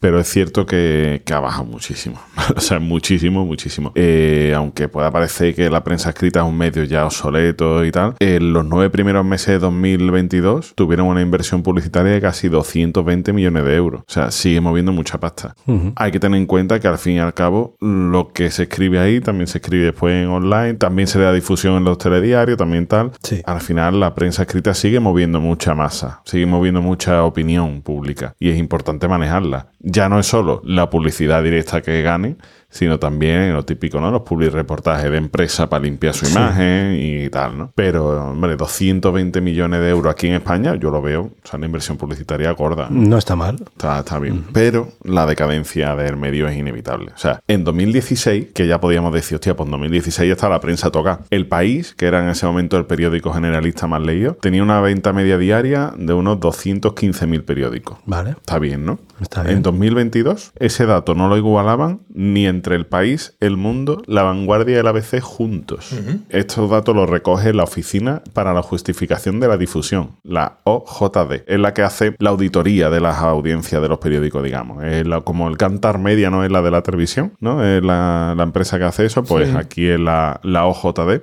[0.00, 2.18] pero es cierto que, que ha bajado muchísimo.
[2.56, 3.92] o sea, muchísimo, muchísimo.
[3.94, 8.14] Eh, aunque pueda parecer que la prensa escrita es un medio ya obsoleto y tal,
[8.18, 13.64] en los nueve primeros meses de 2022 tuvieron una inversión publicitaria de casi 220 millones
[13.64, 14.02] de euros.
[14.02, 15.54] O sea, sigue moviendo mucha pasta.
[15.96, 18.98] Hay que tener en cuenta que al fin y al cabo lo que se escribe
[18.98, 22.56] ahí también se escribe después en online, también se le da difusión en los telediarios,
[22.56, 23.12] también tal.
[23.22, 23.42] Sí.
[23.44, 28.50] Al final la prensa escrita sigue moviendo mucha masa, sigue moviendo mucha opinión pública y
[28.50, 29.68] es importante manejarla.
[29.80, 32.36] Ya no es solo la publicidad directa que gane,
[32.72, 34.10] sino también lo típico, ¿no?
[34.10, 37.72] Los public reportajes de empresa para limpiar su imagen y tal, ¿no?
[37.74, 41.66] Pero, hombre, 220 millones de euros aquí en España, yo lo veo, o sea, una
[41.66, 42.88] inversión publicitaria gorda.
[42.90, 43.56] No está mal.
[43.72, 44.44] Está, está bien.
[44.52, 47.12] Pero la decadencia del medio es inevitable.
[47.14, 50.60] O sea, en 2016, que ya podíamos decir, hostia, pues en 2016 ya está la
[50.60, 51.20] prensa toca.
[51.30, 55.12] El País, que era en ese momento el periódico generalista más leído, tenía una venta
[55.12, 57.98] media diaria de unos 215.000 periódicos.
[58.06, 58.30] Vale.
[58.30, 58.98] Está bien, ¿no?
[59.20, 59.58] Está bien.
[59.58, 64.76] En 2022, ese dato no lo igualaban ni entre el país, el mundo, la vanguardia
[64.76, 65.92] y el ABC juntos.
[66.28, 71.42] Estos datos los recoge la Oficina para la Justificación de la Difusión, la OJD.
[71.48, 74.84] Es la que hace la auditoría de las audiencias de los periódicos, digamos.
[74.84, 77.64] Es la- como el Cantar Media no es la de la televisión, ¿no?
[77.64, 81.22] Es la, la empresa que hace eso, pues aquí es la, la OJD.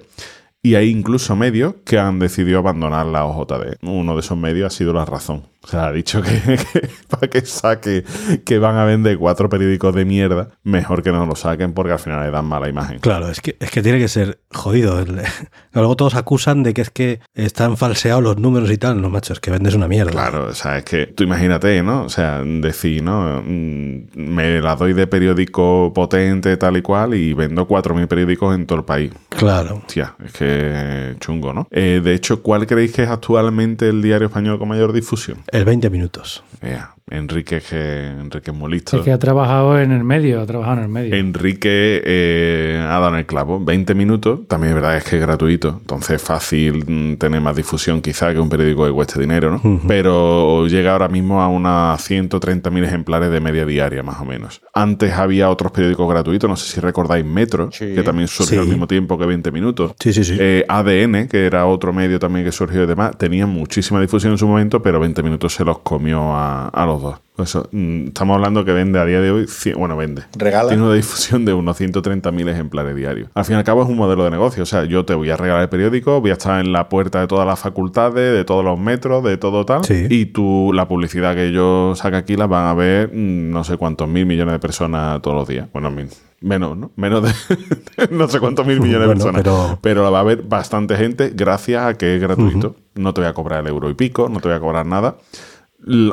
[0.62, 3.78] Y hay incluso medios que han decidido abandonar la OJD.
[3.82, 5.43] Uno de esos medios ha sido La Razón.
[5.61, 6.31] O sea, ha dicho que,
[6.73, 8.03] que para que saque
[8.45, 11.99] que van a vender cuatro periódicos de mierda, mejor que no lo saquen porque al
[11.99, 12.99] final le dan mala imagen.
[12.99, 15.03] Claro, es que, es que tiene que ser jodido.
[15.73, 19.01] Luego todos acusan de que es que están falseados los números y tal.
[19.01, 20.11] No, macho, es que vendes una mierda.
[20.11, 22.03] Claro, o sea, es que tú imagínate, ¿no?
[22.03, 23.41] O sea, decir, ¿no?
[23.45, 28.65] Mm, Me la doy de periódico potente, tal y cual, y vendo 4.000 periódicos en
[28.65, 29.11] todo el país.
[29.29, 29.81] Claro.
[29.85, 31.67] Hostia, es que chungo, ¿no?
[31.71, 35.39] Eh, de hecho, ¿cuál creéis que es actualmente el diario español con mayor difusión?
[35.51, 36.43] El 20 minutos.
[36.62, 40.89] Ea, Enrique, que Enrique es que ha trabajado en el medio, ha trabajado en el
[40.89, 41.15] medio.
[41.15, 43.59] Enrique eh, ha dado en el clavo.
[43.63, 47.55] 20 minutos, también es verdad es que es gratuito, entonces es fácil mm, tener más
[47.55, 49.81] difusión quizá que un periódico que cueste dinero, ¿no?
[49.87, 54.61] Pero llega ahora mismo a unas 130.000 ejemplares de media diaria, más o menos.
[54.73, 57.93] Antes había otros periódicos gratuitos, no sé si recordáis Metro, Sí.
[57.93, 58.63] que también surgió Sí.
[58.63, 59.93] al mismo tiempo que 20 minutos.
[59.99, 60.37] Sí, sí, sí.
[60.39, 64.37] Eh, ADN, que era otro medio también que surgió y demás, tenía muchísima difusión en
[64.37, 67.19] su momento, pero 20 minutos se los comió a, a los dos.
[67.38, 69.45] Eso, mm, estamos hablando que vende a día de hoy,
[69.77, 70.23] bueno, vende.
[70.38, 70.67] Regala.
[70.69, 73.29] Tiene una difusión de unos 130.000 ejemplares diarios.
[73.33, 74.63] Al fin y al cabo es un modelo de negocio.
[74.63, 77.21] O sea, yo te voy a regalar el periódico, voy a estar en la puerta
[77.21, 79.85] de todas las facultades, de todos los metros, de todo tal.
[79.85, 80.07] Sí.
[80.09, 83.77] Y tú, la publicidad que yo saque aquí la van a ver mm, no sé
[83.77, 85.67] cuántos mil millones de personas todos los días.
[85.71, 86.09] Bueno, mil.
[86.41, 86.91] Menos, ¿no?
[86.95, 89.41] Menos de no sé cuántos mil millones de personas.
[89.43, 92.75] pero- Pero la va a ver bastante gente gracias a que es gratuito.
[92.95, 95.15] No te voy a cobrar el euro y pico, no te voy a cobrar nada.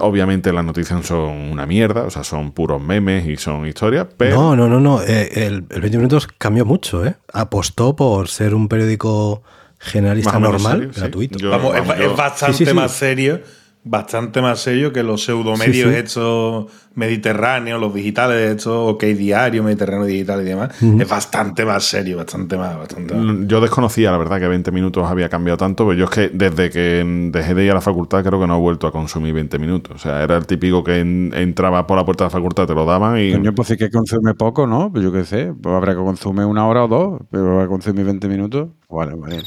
[0.01, 4.37] Obviamente las noticias son una mierda, o sea, son puros memes y son historias, pero...
[4.37, 5.03] No, no, no, no.
[5.03, 7.17] eh, el, el 20 minutos cambió mucho, ¿eh?
[7.33, 9.43] Apostó por ser un periódico
[9.79, 11.01] generalista normal, serio, sí.
[11.01, 11.39] gratuito.
[11.39, 12.77] Yo- Vamos, es, vamos, es yo- bastante Sí, sí, sí.
[12.77, 13.41] más serio,
[13.89, 15.97] bastante más serio que los pseudomedios Sí, sí.
[15.97, 20.83] estos mediterráneos, los digitales estos, OK Diario, Mediterráneo Digital y demás.
[20.83, 23.23] Es bastante más serio, bastante más, bastante más.
[23.25, 26.29] Mm, Yo desconocía, la verdad, que 20 minutos había cambiado tanto, pero yo es que
[26.33, 29.33] desde que dejé de ir a la facultad creo que no he vuelto a consumir
[29.35, 29.95] 20 minutos.
[29.95, 32.75] O sea, era el típico que en- entraba por la puerta de la facultad, te
[32.75, 33.33] lo daban y...
[33.33, 34.91] Coño, pues sí que consume poco, ¿no?
[34.91, 37.69] Pues yo qué sé, pues habrá que consumir una hora o dos, pero va a
[37.69, 38.69] consumir 20 minutos.
[38.89, 39.43] Vale, vale.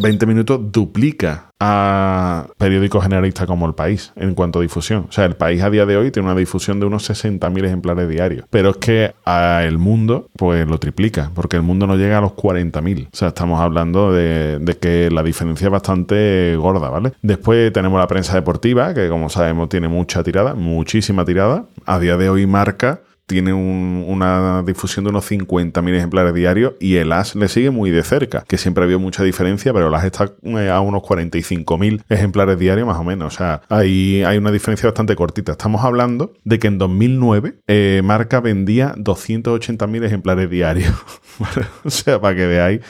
[0.00, 5.06] 20 minutos duplica a periódicos generalistas como El País en cuanto a difusión.
[5.08, 8.08] O sea, El País a día de hoy tiene una difusión de unos 60.000 ejemplares
[8.08, 8.46] diarios.
[8.50, 12.20] Pero es que a El Mundo, pues lo triplica, porque El Mundo no llega a
[12.22, 13.08] los 40.000.
[13.12, 17.12] O sea, estamos hablando de, de que la diferencia es bastante gorda, ¿vale?
[17.22, 21.64] Después tenemos la prensa deportiva, que como sabemos tiene mucha tirada, muchísima tirada.
[21.84, 26.96] A día de hoy marca tiene un- una difusión de unos 50.000 ejemplares diarios y
[26.96, 29.94] el AS le sigue muy de cerca, que siempre ha habido mucha diferencia, pero el
[29.94, 33.34] AS está eh, a unos 45.000 ejemplares diarios más o menos.
[33.34, 35.52] O sea, hay, hay una diferencia bastante cortita.
[35.52, 40.92] Estamos hablando de que en 2009 eh, Marca vendía 280.000 ejemplares diarios.
[41.84, 42.80] O sea, para que veáis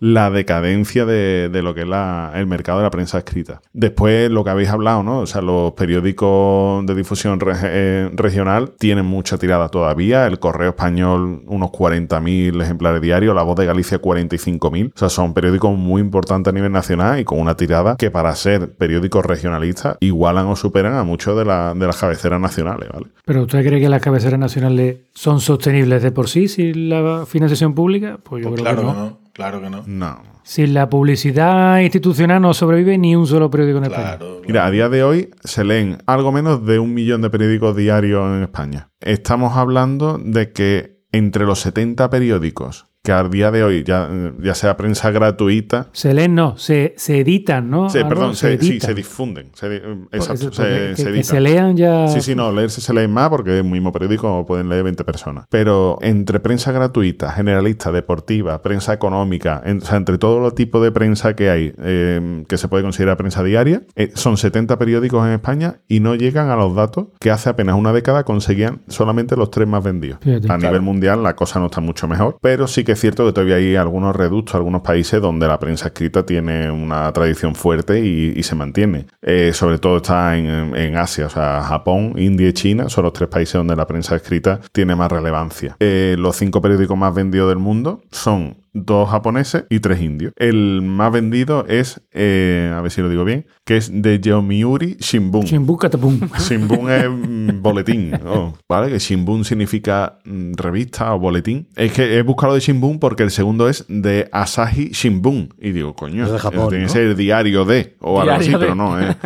[0.00, 3.60] la decadencia de, de lo que es la- el mercado de la prensa escrita.
[3.72, 5.20] Después, lo que habéis hablado, ¿no?
[5.20, 10.26] O sea, los periódicos de difusión eh, regional tienen mucha tirada todavía.
[10.26, 13.34] El Correo Español, unos 40.000 ejemplares diarios.
[13.34, 14.92] La Voz de Galicia, 45.000.
[14.94, 18.34] O sea, son periódicos muy importantes a nivel nacional y con una tirada que para
[18.34, 23.06] ser periódicos regionalistas igualan o superan a muchos de, la- de las cabeceras nacionales, ¿vale?
[23.24, 27.74] ¿Pero usted cree que las cabeceras nacionales son sostenibles de por sí sin la financiación
[27.74, 28.18] pública?
[28.22, 29.06] Pues yo Pues creo claro que que no.
[29.06, 29.82] no, claro que no.
[29.86, 30.22] No.
[30.42, 34.18] Sin la publicidad institucional no sobrevive ni un solo periódico en España.
[34.18, 37.76] Claro, Mira, a día de hoy se leen algo menos de un millón de periódicos
[37.76, 38.90] diarios en España.
[39.00, 44.10] Estamos hablando de que entre los 70 periódicos que a día de hoy, ya,
[44.42, 47.88] ya sea prensa gratuita, Se leen, no, se, se editan, ¿no?
[47.88, 48.14] sí, Álvaro?
[48.14, 48.88] perdón, se, sí, editan.
[48.88, 49.50] se difunden.
[49.54, 52.08] se Por exacto, eso, se, se que, se lean ya.
[52.08, 55.02] Sí, sí, no, leerse se leen más porque es un mismo periódico pueden leer 20
[55.04, 55.46] personas.
[55.48, 60.82] Pero entre prensa gratuita, generalista, deportiva, prensa económica, en- o sea, entre todos los tipos
[60.82, 65.26] de prensa que hay, eh, que se puede considerar prensa diaria, eh, son 70 periódicos
[65.26, 69.36] en España y no llegan a los datos que hace apenas una década conseguían solamente
[69.36, 70.18] los tres más vendidos.
[70.20, 70.50] Fíjate.
[70.52, 73.32] a nivel mundial la cosa no está mucho mejor, pero sí que es cierto que
[73.32, 78.40] todavía hay algunos reductos, algunos países donde la prensa escrita tiene una tradición fuerte y,
[78.42, 79.06] se mantiene.
[79.22, 83.12] Eh, sobre todo está en, en Asia, o sea, Japón, India y China son los
[83.12, 85.76] tres países donde la prensa escrita tiene más relevancia.
[85.80, 90.32] Eh, los cinco periódicos más vendidos del mundo son dos japoneses y tres indios.
[90.36, 94.96] El más vendido es, eh, a ver si lo digo bien, que es de Yomiuri
[95.00, 95.44] Shimbun.
[95.44, 96.20] Shimbun Catapum.
[96.38, 98.90] Shimbun es mm, boletín, oh, ¿vale?
[98.90, 101.68] Que Shimbun significa mm, revista o boletín.
[101.76, 105.54] Es que he buscado de Shimbun porque el segundo es de Asahi Shimbun.
[105.58, 106.92] Y digo, coño, Es de Japón, tiene que ¿no?
[106.92, 108.58] ser diario de o algo así, de.
[108.58, 109.16] pero no, es,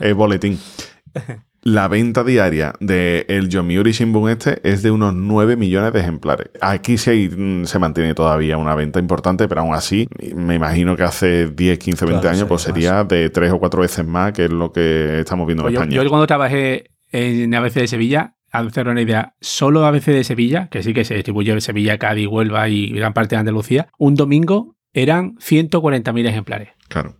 [0.00, 0.58] es boletín.
[1.68, 6.48] La venta diaria de el Yomiuri Shimbun este es de unos 9 millones de ejemplares.
[6.62, 11.02] Aquí sí mm, se mantiene todavía una venta importante, pero aún así me imagino que
[11.02, 14.32] hace 10, 15, 20 Claro, años pues sería sería de 3 o 4 veces más
[14.32, 16.02] que es lo que estamos viendo Pues en yo, España.
[16.02, 20.68] yo cuando trabajé en ABC de Sevilla, a hacer una idea, solo ABC de Sevilla,
[20.70, 24.14] que sí que se distribuye en Sevilla, Cádiz, Huelva y gran parte de Andalucía, un
[24.14, 26.70] domingo eran 140.000 ejemplares.
[26.88, 27.14] Claro.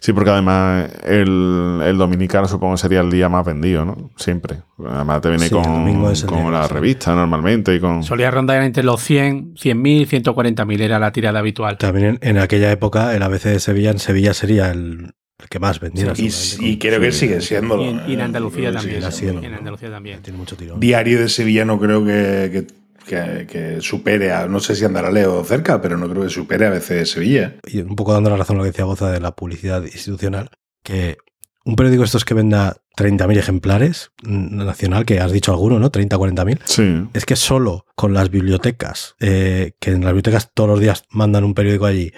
[0.00, 4.10] Sí, porque además el, el dominicano supongo sería el día más vendido, ¿no?
[4.16, 4.58] Siempre.
[4.84, 6.74] Además te viene Sí, con, con día, la sí.
[6.74, 8.02] revista normalmente y con...
[8.02, 11.78] Solía rondar entre los 100, 100.000, 140.000 era la tirada habitual.
[11.78, 15.60] También en, en aquella época el ABC de Sevilla en Sevilla sería el, el que
[15.60, 16.12] más vendiera.
[16.16, 17.80] Y, creo que sigue siendo.
[17.80, 19.00] Y en, en Andalucía también.
[19.02, 19.42] sigue siendo.
[19.42, 20.20] Y en Andalucía también.
[20.22, 20.80] Tiene mucho tirón.
[20.80, 24.46] Diario de Sevilla no creo que, que- que- que supere a.
[24.46, 27.56] No sé si andará lejos o cerca, pero no creo que supere a veces Sevilla.
[27.66, 30.50] y un poco dando la razón a lo que decía Goza de la publicidad institucional,
[30.82, 31.16] que
[31.64, 35.90] un periódico estos que venda 30.000 ejemplares, mm, nacional, que has dicho alguno, ¿no?
[35.90, 36.58] 30, 40.000.
[36.64, 37.08] Sí.
[37.14, 41.44] Es que solo con las bibliotecas, eh, que en las bibliotecas todos los días mandan
[41.44, 42.12] un periódico allí,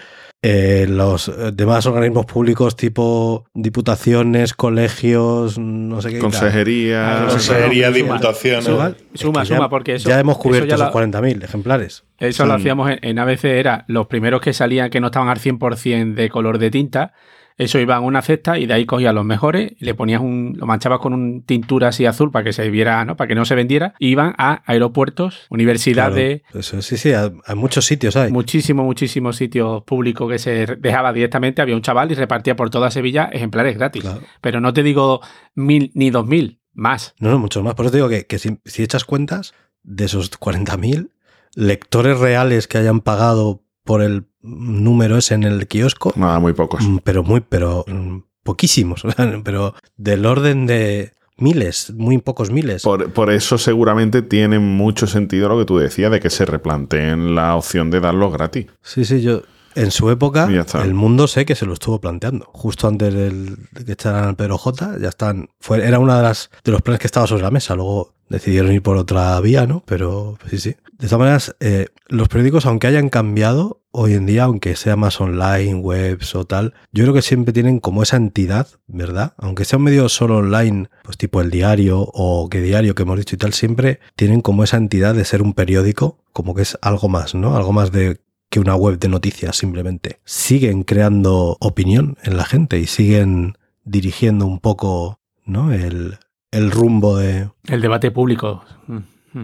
[0.47, 6.19] eh, los demás organismos públicos tipo diputaciones, colegios, no sé qué.
[6.19, 7.23] Consejería...
[7.23, 8.65] Ah, Consejería, diputaciones.
[8.65, 10.09] Suma, Es que suma, ya- suma, porque eso.
[10.09, 12.05] ya hemos eso cubierto ya esos lo- 40.000 ejemplares.
[12.19, 12.61] Eso lo Sí.
[12.61, 16.29] hacíamos en, en ABC, era los primeros que salían que no estaban al 100% de
[16.29, 17.13] color de tinta.
[17.57, 20.55] Eso iba en una cesta y de ahí cogías los mejores y le ponías un.
[20.57, 23.17] lo manchabas con un tintura así azul para que se viera, ¿no?
[23.17, 23.95] Para que no se vendiera.
[23.99, 28.33] Y iban a aeropuertos, universidades, Claro, eso, sí, sí, hay, hay muchos sitios hay.
[28.33, 31.63] muchísimos, muchísimos sitios públicos que se dejaba directamente.
[31.63, 34.03] Había un chaval y repartía por toda Sevilla ejemplares gratis.
[34.03, 34.21] Claro.
[34.41, 35.21] Pero no te digo
[35.55, 37.15] mil ni dos mil, más.
[37.21, 37.75] No, no, muchos más.
[37.75, 41.11] Por eso te digo que, que si, si echas cuentas de esos 40.000
[41.55, 46.83] lectores reales que hayan pagado por el número ese en el kiosco, Nada, muy pocos.
[46.83, 49.03] mm, pero muy, pero mm, poquísimos,
[49.45, 52.83] pero del orden de miles, muy pocos miles.
[52.83, 57.35] Por, por eso seguramente tiene mucho sentido lo que tú decías de que se replanteen
[57.35, 58.67] la opción de darlo gratis.
[58.83, 59.43] Sí, sí, yo.
[59.75, 60.47] En su época,
[60.85, 62.47] el mundo sé que se lo estuvo planteando.
[62.53, 65.49] Justo antes del- de que echaran al Pedro J, ya están.
[65.61, 67.75] Fue, era una de las de los planes que estaba sobre la mesa.
[67.75, 69.83] Luego decidieron ir por otra vía, ¿no?
[69.87, 70.77] Pero sí, sí.
[70.99, 75.21] De todas maneras, eh, los periódicos, aunque hayan cambiado hoy en día, aunque sea más
[75.21, 79.35] online, webs o tal, yo creo que siempre tienen como esa entidad, ¿verdad?
[79.39, 83.19] Aunque sea un medio solo online, pues tipo el diario o que diario que hemos
[83.19, 86.79] dicho y tal, siempre tienen como esa entidad de ser un periódico, como que es
[86.81, 87.57] algo más, ¿no?
[87.57, 88.21] Algo más de
[88.55, 90.21] que una web de noticias simplemente.
[90.25, 95.73] Siguen creando opinión en la gente y siguen dirigiendo un poco ¿no?
[95.73, 96.19] el,
[96.53, 97.51] el rumbo de...
[97.67, 98.63] El debate público.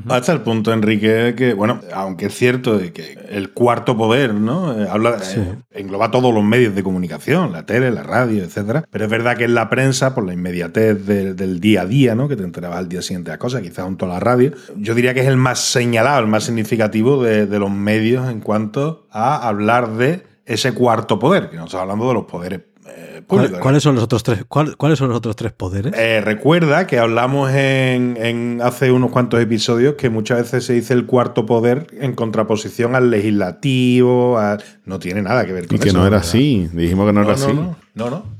[0.08, 4.80] Hasta el punto, Enrique, que, bueno, aunque es cierto de que el cuarto poder, ¿no?
[4.80, 8.84] Eh, Habla, eh, engloba todos los medios de comunicación, la tele, la radio, etcétera.
[8.90, 12.14] Pero es verdad que en la prensa, por la inmediatez de- del día a día,
[12.14, 12.28] ¿no?
[12.28, 14.52] Que te enterabas al día siguiente de las cosas, quizás junto a la radio.
[14.76, 18.40] Yo diría que es el más señalado, el más significativo de, de los medios en
[18.40, 22.60] cuanto a hablar de ese cuarto poder, que no estamos hablando de los poderes
[23.00, 23.60] eh, ¿Cuál- públicos.
[23.60, 24.44] ¿Cuáles son los otros tres?
[24.48, 25.92] cuál- ¿Cuáles son los otros tres poderes?
[25.96, 30.94] Eh, recuerda que hablamos en, en hace unos cuantos episodios que muchas veces se dice
[30.94, 34.38] el cuarto poder en contraposición al legislativo.
[34.38, 35.96] al- No tiene nada que ver con Y que eso.
[35.98, 36.28] no era ¿verdad?
[36.28, 36.68] así.
[36.72, 37.52] Dijimos que no, era así.
[37.52, 38.39] No, no, no.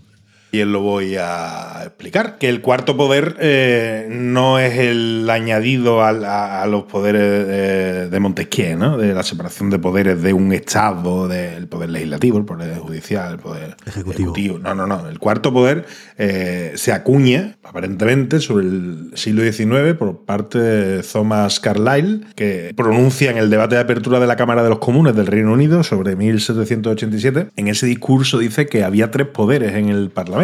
[0.53, 2.39] Y lo voy a explicar.
[2.39, 8.21] Que el cuarto poder eh, no es el añadido a, a los poderes de, de
[8.21, 8.99] Montesquieu, ¿no?
[8.99, 13.39] De la separación de poderes de un Estado, del poder legislativo, el poder judicial, el
[13.39, 14.59] poder Ejecutivo.
[14.59, 15.09] No, no, no.
[15.09, 15.87] El cuarto poder
[16.19, 23.31] eh, se acuña, aparentemente, sobre el siglo XIX por parte de Thomas Carlyle, que pronuncia
[23.31, 26.17] en el debate de apertura de la Cámara de los Comunes del Reino Unido sobre
[26.17, 27.49] 1787.
[27.57, 30.40] En ese discurso dice que había tres poderes en el Parlamento.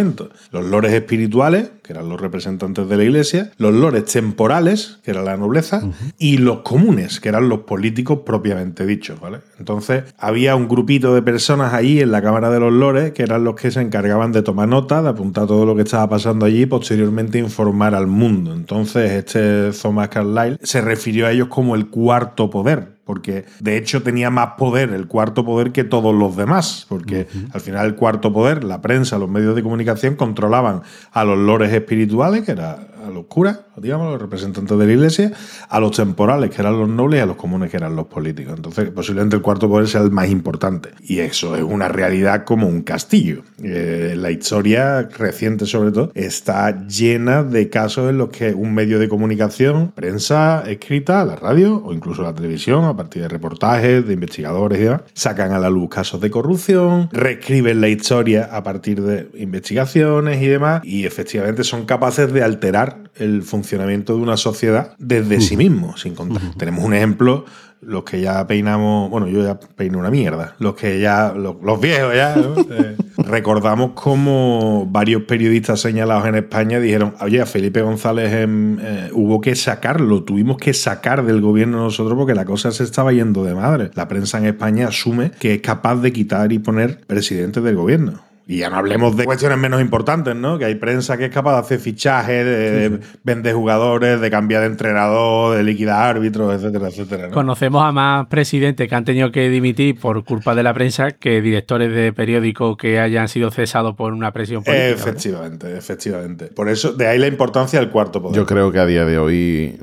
[0.50, 5.22] Los lores espirituales, que eran los representantes de la Iglesia, los lores temporales, que era
[5.22, 5.82] la nobleza,
[6.18, 9.38] y los comunes, que eran los políticos propiamente dichos, ¿vale?
[9.58, 13.44] Entonces, había un grupito de personas allí en la Cámara de los Lores que eran
[13.44, 16.62] los que se encargaban de tomar nota, de apuntar todo lo que estaba pasando allí
[16.62, 18.52] y posteriormente informar al mundo.
[18.52, 24.02] Entonces, este Thomas Carlyle se refirió a ellos como el cuarto poder, porque de hecho
[24.02, 28.32] tenía más poder el cuarto poder que todos los demás, porque al final el cuarto
[28.32, 30.82] poder, la prensa, los medios de comunicación controlaban
[31.12, 35.32] a los lores espirituales, que eran a los curas, digamos, los representantes de la iglesia,
[35.68, 38.54] a los temporales, que eran los nobles, y a los comunes, que eran los políticos.
[38.56, 40.90] Entonces, posiblemente el cuarto poder sea el más importante.
[41.02, 43.42] Y eso es una realidad como un castillo.
[43.62, 48.98] Eh, la historia reciente, sobre todo, está llena de casos en los que un medio
[48.98, 54.12] de comunicación, prensa escrita, la radio o incluso la televisión, a partir de reportajes, de
[54.12, 59.02] investigadores y demás, sacan a la luz casos de corrupción, reescriben la historia a partir
[59.02, 64.94] de investigaciones y demás, y efectivamente son capaces de alterar el funcionamiento de una sociedad
[64.98, 66.42] desde sí mismo, sin contar.
[66.56, 67.44] Tenemos un ejemplo
[67.80, 71.80] los que ya peinamos, bueno, yo ya peino una mierda, los que ya, los, los
[71.80, 72.54] viejos ya, ¿no?
[72.76, 79.40] Eh, recordamos como varios periodistas señalados en España dijeron, oye, a Felipe González eh, hubo
[79.40, 83.54] que sacarlo, tuvimos que sacar del gobierno nosotros porque la cosa se estaba yendo de
[83.54, 83.90] madre.
[83.94, 88.25] La prensa en España asume que es capaz de quitar y poner presidentes del gobierno.
[88.48, 90.56] Y ya no hablemos de cuestiones menos importantes, ¿no?
[90.56, 94.60] Que hay prensa que es capaz de hacer fichajes, de, de vender jugadores, de cambiar
[94.60, 97.26] de entrenador, de liquidar árbitros, etcétera, etcétera.
[97.26, 97.34] ¿no?
[97.34, 101.40] Conocemos a más presidentes que han tenido que dimitir por culpa de la prensa que
[101.40, 104.90] directores de periódicos que hayan sido cesados por una presión política.
[104.90, 105.08] ¿verdad?
[105.08, 106.46] Efectivamente, efectivamente.
[106.46, 108.36] Por eso, de ahí la importancia del cuarto poder.
[108.36, 109.80] Yo creo que a día de hoy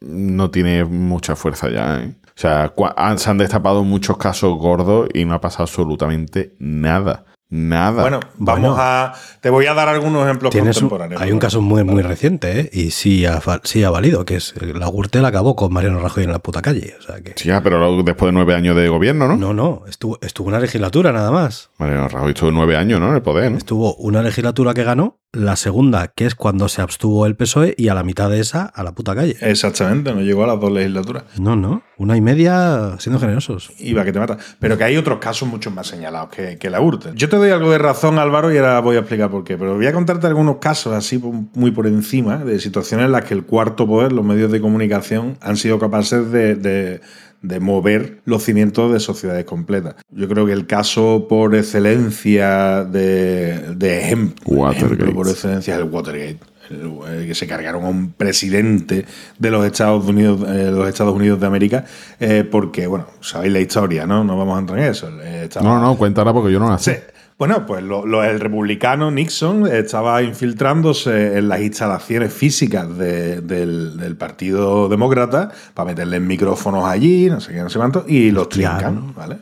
[0.00, 2.02] no tiene mucha fuerza ya.
[2.02, 2.14] ¿eh?
[2.26, 2.72] O sea,
[3.18, 7.26] se han destapado muchos casos gordos y no ha pasado absolutamente nada.
[7.52, 8.02] Nada.
[8.02, 9.12] Bueno, vamos a.
[9.40, 11.20] Te voy a dar algunos ejemplos un- contemporáneos.
[11.20, 12.70] hay un caso muy, muy reciente, ¿eh?
[12.72, 16.32] Y sí ha, sí ha valido, que es la Gürtel acabó con Mariano Rajoy en
[16.32, 16.94] la puta calle.
[16.98, 17.34] O sea que.
[17.36, 19.36] Sí, ya, pero después de nueve años de gobierno, ¿no?
[19.36, 21.70] No, no, estuvo, estuvo una legislatura nada más.
[21.78, 23.08] Mariano Rajoy estuvo nueve años, ¿no?
[23.10, 23.58] En el poder, ¿no?
[23.58, 27.88] Estuvo una legislatura que ganó, la segunda, que es cuando se abstuvo el PSOE, y
[27.88, 29.36] a la mitad de esa, a la puta calle.
[29.40, 31.22] Exactamente, no llegó a las dos legislaturas.
[31.38, 33.70] No, no, una y media siendo generosos.
[33.78, 34.38] Iba que te mata.
[34.58, 37.12] Pero que hay otros casos mucho más señalados que, que la URTE.
[37.14, 39.56] Yo te doy algo de razón, Álvaro, y ahora voy a explicar por qué.
[39.56, 41.18] Pero voy a contarte algunos casos así
[41.54, 45.36] muy por encima de situaciones en las que el cuarto poder, los medios de comunicación,
[45.40, 47.00] han sido capaces de, de-
[47.42, 49.94] de mover los cimientos de sociedades completas.
[50.10, 54.44] Yo creo que el caso por excelencia de, de ejemplo,
[55.14, 56.38] por excelencia es el Watergate.
[57.26, 59.04] Que se cargaron a un presidente
[59.40, 61.84] de los Estados Unidos, eh, los Estados Unidos de América,
[62.20, 64.22] eh, porque, bueno, sabéis la historia, ¿no?
[64.22, 65.08] No vamos a entrar en eso.
[65.20, 67.02] Eh, estaba- No, no, cuéntala porque yo no la sé.
[67.40, 73.96] Bueno, pues lo- lo- el republicano Nixon estaba infiltrándose en las instalaciones físicas de- del,
[73.96, 78.50] del Partido Demócrata para meterle micrófonos allí, no sé qué, no sé cuánto, y los
[78.50, 79.36] trincan, ¿vale?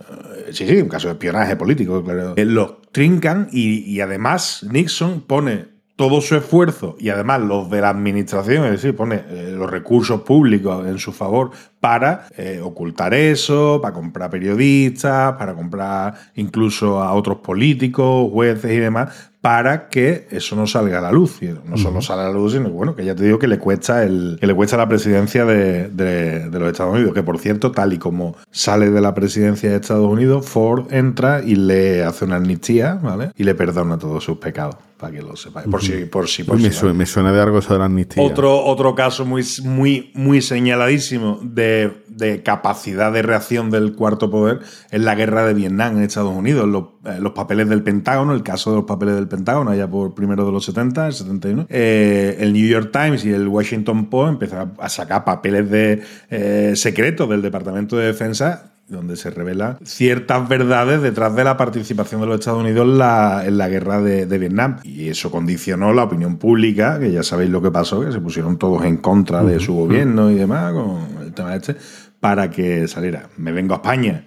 [0.00, 2.32] Eh, Sí, sí, un caso de espionaje político, claro.
[2.36, 7.80] Eh, Los trincan y, y además Nixon pone todo su esfuerzo y además los de
[7.80, 11.50] la administración, es decir, pone eh, los recursos públicos en su favor
[11.80, 18.78] para eh, ocultar eso, para comprar periodistas, para comprar incluso a otros políticos, jueces y
[18.78, 21.40] demás, para que eso no salga a la luz.
[21.42, 23.58] Y no solo sale a la luz, sino bueno, que ya te digo que le
[23.58, 27.14] cuesta el, que le cuesta la presidencia de, de- de los Estados Unidos.
[27.14, 31.42] Que por cierto, tal y como sale de la presidencia de Estados Unidos, Ford entra
[31.44, 33.30] y le hace una amnistía, ¿vale?
[33.36, 35.68] Y le perdona todos sus pecados, para que lo sepáis.
[35.68, 37.84] Por si, por si, por me, si, suena, me suena de algo eso de la
[37.86, 38.20] amnistía.
[38.22, 41.67] otro, otro caso muy, muy, muy señaladísimo de,
[42.08, 44.60] de capacidad de reacción del cuarto poder
[44.90, 46.68] es la guerra de Vietnam en Estados Unidos.
[46.68, 50.14] Los, eh, los papeles del Pentágono, el caso de los papeles del Pentágono, allá por
[50.14, 51.66] primero de los 70, el 71.
[51.68, 56.72] eh, el New York Times y el Washington Post empezaron a sacar papeles de eh,
[56.74, 62.26] secretos del Departamento de Defensa donde se revelan ciertas verdades detrás de la participación de
[62.26, 64.76] los Estados Unidos en la, en la guerra de, de Vietnam.
[64.82, 68.56] Y eso condicionó la opinión pública, que ya sabéis lo que pasó, que se pusieron
[68.56, 71.76] todos en contra de su gobierno y demás con tema este,
[72.20, 73.28] para que saliera.
[73.36, 74.24] Me vengo a España.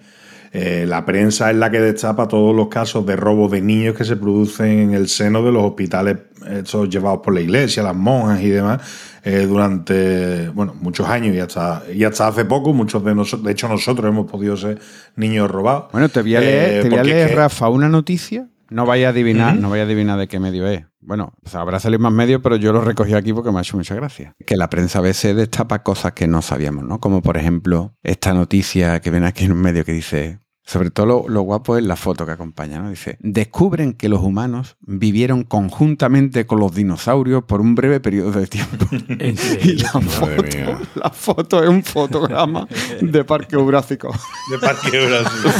[0.54, 4.04] Eh, la prensa es la que destapa todos los casos de robos de niños que
[4.04, 8.42] se producen en el seno de los hospitales estos llevados por la iglesia, las monjas
[8.42, 8.82] y demás,
[9.24, 13.52] eh, durante bueno, muchos años y hasta, y hasta hace poco, muchos de nosotros, de
[13.52, 14.78] hecho nosotros hemos podido ser
[15.16, 15.84] niños robados.
[15.92, 18.48] Bueno, te voy a leer, Eh, te voy a leer, Rafa, una noticia.
[18.68, 20.84] No vaya a adivinar, no vaya a adivinar de qué medio es.
[21.02, 23.62] Bueno, o sea, habrá salido más medios, pero yo lo recogí aquí porque me ha
[23.62, 24.34] hecho mucha gracia.
[24.46, 27.00] Que la prensa a veces destapa cosas que no sabíamos, ¿no?
[27.00, 30.38] Como por ejemplo, esta noticia que ven aquí en un medio que dice.
[30.64, 32.88] Sobre todo lo, lo guapo es la foto que acompaña, ¿no?
[32.88, 38.46] Dice, descubren que los humanos vivieron conjuntamente con los dinosaurios por un breve periodo de
[38.46, 38.86] tiempo.
[39.08, 40.78] ¿En Y la Madre foto, mía.
[40.94, 42.68] la foto es un fotograma
[43.00, 44.14] de Parque Jurásico.
[44.52, 45.50] De Parque Brasil.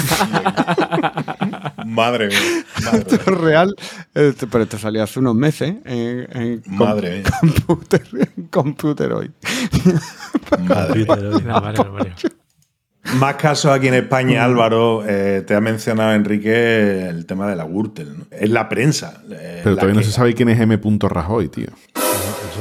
[1.86, 2.38] Madre mía.
[2.84, 3.74] Madre Esto es real,
[4.14, 7.24] este, pero esto salió hace unos meses en, en com- Madre mía.
[7.40, 8.02] computer,
[8.36, 9.30] en computer hoy.
[10.60, 12.14] Madre mía.
[13.14, 15.02] Más casos aquí en España, Álvaro.
[15.06, 18.18] eh, te ha mencionado, Enrique, el tema de la Gürtel.
[18.18, 18.24] ¿no?
[18.30, 19.22] Es la prensa.
[19.30, 20.78] eh, Pero la todavía no se sabe quién es M.
[21.00, 21.66] Rajoy, tío.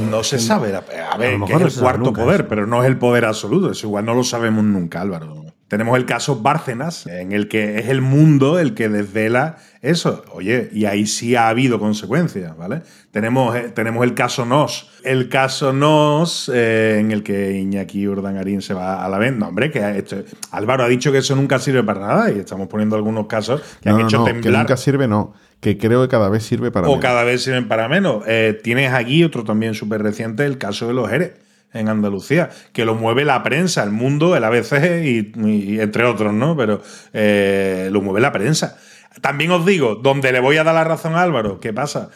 [0.10, 0.74] No se sabe.
[0.76, 2.50] A ver, lo que es el cuarto nunca poder, eso.
[2.50, 3.72] pero no es el poder absoluto.
[3.72, 5.46] Eso igual no lo sabemos nunca, Álvaro.
[5.72, 10.26] Tenemos el caso Bárcenas, en el que es el mundo el que desvela eso.
[10.34, 12.82] Oye, y ahí sí ha habido consecuencias, ¿vale?
[13.12, 14.90] Tenemos, eh, tenemos el caso Nos.
[15.06, 19.34] El caso Nos, eh, en el que Iñaki Urdangarín se va a la vez.
[19.34, 20.18] No, hombre, que esto-
[20.52, 23.90] Álvaro ha dicho que eso nunca sirve para nada y estamos poniendo algunos casos que
[23.90, 25.34] No, han no, hecho no, que temblar nunca sirve, no.
[25.62, 27.02] Que creo que cada vez sirve para o menos.
[27.02, 28.24] cada vez sirven para menos.
[28.28, 32.86] Eh, tienes aquí otro también súper reciente, el caso de los ERE en Andalucía, que
[32.86, 36.56] lo mueve la prensa, el mundo, el ABC y, entre otros, ¿no?
[36.56, 36.82] Pero
[37.14, 38.78] eh, lo mueve la prensa.
[39.22, 42.10] También os digo, donde le voy a dar la razón a Álvaro, ¿qué pasa?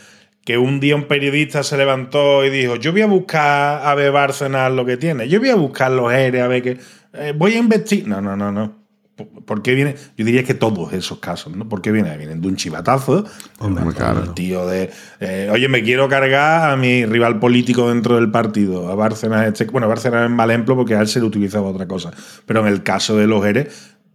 [0.46, 4.14] Que un día un periodista se levantó y dijo, yo voy a buscar a ver
[4.72, 6.78] lo que tiene, yo voy a buscar los ERE a ver qué...
[7.14, 8.08] eh, voy a investigar...
[8.08, 8.85] No, no, no, no.
[9.16, 9.96] ¿Por- ¿Por qué viene?
[10.18, 11.70] Yo diría que todos esos casos, ¿no?
[11.70, 12.18] ¿Por qué viene?
[12.18, 13.26] Vienen de un chivatazo.
[13.60, 14.24] Hombre, claro.
[14.24, 14.90] El tío de.
[15.22, 18.90] eh, Oye, me quiero cargar a mi rival político dentro del partido.
[18.90, 19.54] A Bárcenas.
[19.72, 22.12] Bueno, Bárcenas es mal ejemplo porque a él se le utilizaba otra cosa.
[22.46, 23.70] Pero en el caso de los ERE,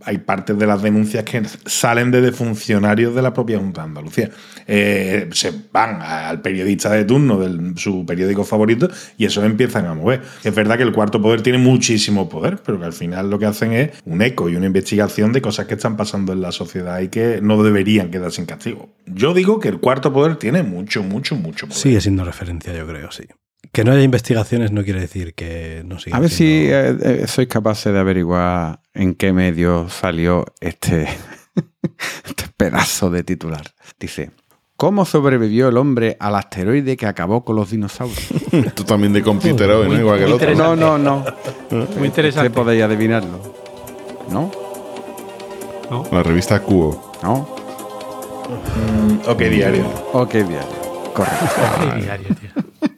[0.05, 4.31] hay partes de las denuncias que salen desde funcionarios de la propia Junta de Andalucía.
[4.67, 8.89] Eh, se van al periodista de turno de su periódico favorito
[9.19, 10.23] y eso empiezan a mover.
[10.45, 13.47] Es verdad que el cuarto poder tiene muchísimo poder, pero que al final lo que
[13.47, 17.01] hacen es un eco y una investigación de cosas que están pasando en la sociedad
[17.01, 18.91] y que no deberían quedar sin castigo.
[19.07, 21.81] Yo digo que el cuarto poder tiene mucho, mucho, mucho poder.
[21.81, 23.25] Sigue siendo referencia, yo creo, sí.
[23.73, 27.23] Que no haya investigaciones no quiere decir que no siga A ver si siendo- eh,
[27.23, 31.07] eh, sois capaces de averiguar en qué medio salió este,
[32.25, 33.63] este pedazo de titular.
[34.01, 34.31] Dice,
[34.77, 38.27] ¿cómo sobrevivió el hombre al asteroide que acabó con los dinosaurios?
[38.75, 39.99] Tú también de computer hoy, ¿no?
[40.01, 40.55] Igual que el otro.
[40.55, 41.25] no, no, no.
[41.97, 42.49] Muy interesante.
[42.49, 43.55] Usted podéis adivinarlo.
[44.31, 44.51] ¿No?
[46.13, 47.13] La revista Cubo.
[47.23, 47.49] ¿No?
[49.27, 49.85] Ok, diario.
[50.13, 51.13] Ok, diario.
[51.15, 51.47] Correcto.
[51.95, 52.91] Qué diario, tío.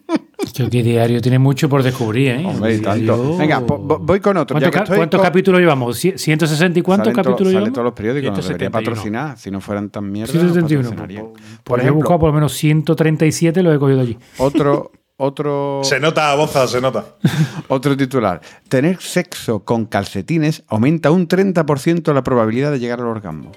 [0.55, 2.45] Yo que diario tiene mucho por descubrir, ¿eh?
[2.45, 3.37] Hombre, y tanto.
[3.37, 4.59] Venga, voy con otro.
[4.59, 5.97] ¿Cuántos, ca- con- capítulos llevamos?
[6.05, 7.73] ¿Cie- ¿160 y cuántos capítulos salen llevamos?
[7.73, 8.71] todos los periódicos, nos debería 171.
[8.73, 9.39] patrocinar.
[9.39, 10.83] Si no fueran tan mierda, nos 171.
[10.91, 11.27] patrocinarían.
[11.27, 11.33] Por,
[11.65, 14.19] Por he buscado ejemplo, por lo menos 137 lo he cogido allí.
[14.39, 17.05] otro, otro, Se nota a boza, se nota.
[17.69, 18.41] otro titular.
[18.69, 23.53] Tener sexo con calcetines aumenta un 30% la probabilidad de llegar al orgasmo.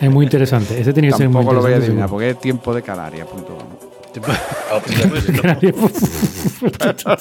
[0.00, 0.80] Es muy interesante.
[0.80, 1.92] Ese tenía que ser muy Tampoco lo voy a interesante.
[2.02, 3.89] adivinar porque es tiempo de canaria.com.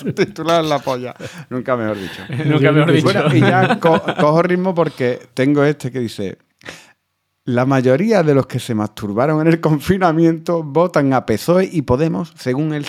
[0.15, 1.13] titular la polla.
[1.49, 2.21] Nunca mejor dicho.
[2.45, 3.03] Nunca mejor dicho.
[3.05, 6.37] Bueno, y ya co- cojo ritmo porque tengo este que dice:
[7.45, 12.33] La mayoría de los que se masturbaron en el confinamiento votan a PSOE y Podemos
[12.37, 12.85] según el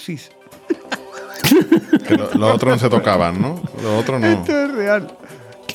[2.16, 3.60] lo- los otros no se tocaban, ¿no?
[3.82, 4.26] Los otros no.
[4.26, 5.16] Esto es real.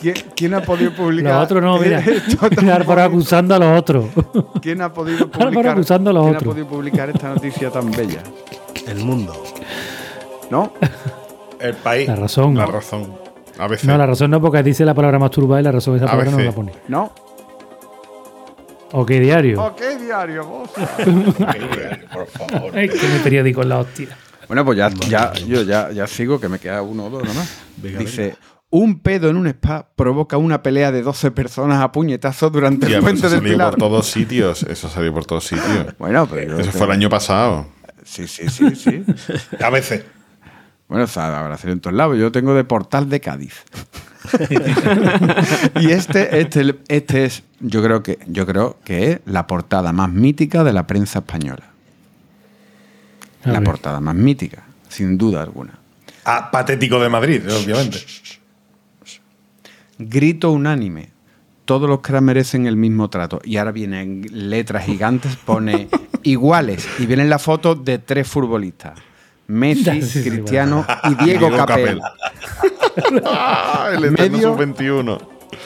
[0.06, 1.34] ¿Quién, quién ha podido publicar?
[1.34, 1.98] Los otros no, mira.
[1.98, 4.06] esto tan Álvaro acusando a los otros.
[4.62, 5.68] ¿Quién ha podido publicar?
[5.70, 6.52] acusando a los ¿Quién otros.
[6.52, 8.22] ha podido publicar esta noticia tan bella?
[8.86, 9.34] El mundo.
[10.52, 10.74] ¿No?
[11.60, 12.08] El país.
[12.08, 12.54] La razón.
[12.54, 13.16] La razón.
[13.58, 13.88] A veces.
[13.88, 16.38] No, la razón no, porque dice la palabra masturbar y la razón esa palabra no
[16.40, 16.72] la pone.
[16.88, 17.12] ¿No?
[18.92, 19.60] Ok, diario.
[19.64, 20.70] Ok, diario, vos.
[22.14, 22.78] Por favor.
[22.78, 24.10] Ay, que mi periódico es la hostia.
[24.48, 27.58] Bueno, pues ya, ya, yo ya, ya sigo, que me queda uno o dos nomás.
[27.78, 28.36] Dice,
[28.80, 33.02] un pedo en un spa provoca una pelea de 12 personas a puñetazos durante el
[33.02, 33.70] puente eso del salió Pilar.
[33.72, 34.64] por todos sitios.
[34.64, 35.96] Eso salió por todos sitios.
[35.98, 36.60] Bueno, pero...
[36.60, 37.68] Eso fue el año pasado.
[38.04, 39.04] Sí, sí, sí, sí.
[39.64, 40.04] A veces.
[40.90, 42.18] bueno, o sea, habrá sido en todos lados.
[42.18, 43.64] Yo tengo de Portal de Cádiz.
[45.80, 50.12] y este, este, este es, yo creo que, yo creo que es la portada más
[50.12, 51.64] mítica de la prensa española.
[53.44, 53.64] A la ver.
[53.64, 55.80] portada más mítica, sin duda alguna.
[56.26, 58.00] Ah, patético de Madrid, obviamente.
[59.98, 61.10] Grito unánime.
[61.66, 63.40] Todos los que merecen el mismo trato.
[63.44, 65.88] Y ahora vienen letras gigantes, pone
[66.24, 66.88] iguales.
[67.00, 69.00] Y vienen la foto de tres futbolistas.
[69.48, 72.02] Messi, Sí, sí, Cristiano y Diego, Diego Capel.
[73.26, 74.56] Ah, el Medio.
[74.56, 75.20] sub-21.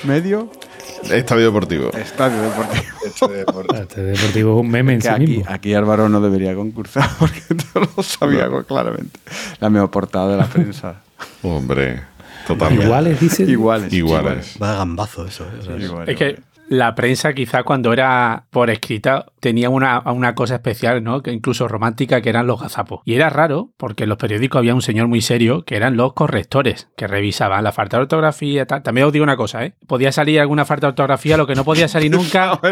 [0.03, 0.51] Medio
[1.09, 1.89] Estadio Deportivo.
[1.93, 2.83] estadio deportivo.
[3.73, 5.45] Este deportivo es un meme en Que sí aquí, mismo.
[5.47, 9.19] aquí Álvaro no debería concursar porque yo lo sabía claramente.
[9.59, 11.01] La mejor portada de la prensa.
[11.41, 12.01] Hombre,
[12.49, 12.85] totalmente.
[12.85, 13.43] Iguales, dice.
[13.43, 13.93] Iguales.
[13.93, 14.57] Iguales.
[14.61, 15.45] Va gambazo eso.
[15.45, 15.59] ¿eh?
[15.59, 16.09] O sea, Iguales.
[16.09, 21.23] Es que la prensa quizá cuando era por escrita tenía una, una cosa especial, ¿no?
[21.23, 23.01] Que incluso romántica, que eran los gazapos.
[23.05, 26.13] Y era raro, porque en los periódicos había un señor muy serio, que eran los
[26.13, 28.83] correctores, que revisaban la falta de ortografía tal.
[28.83, 29.73] También os digo una cosa, ¿eh?
[29.87, 32.59] Podía salir alguna falta de ortografía, lo que no podía salir nunca...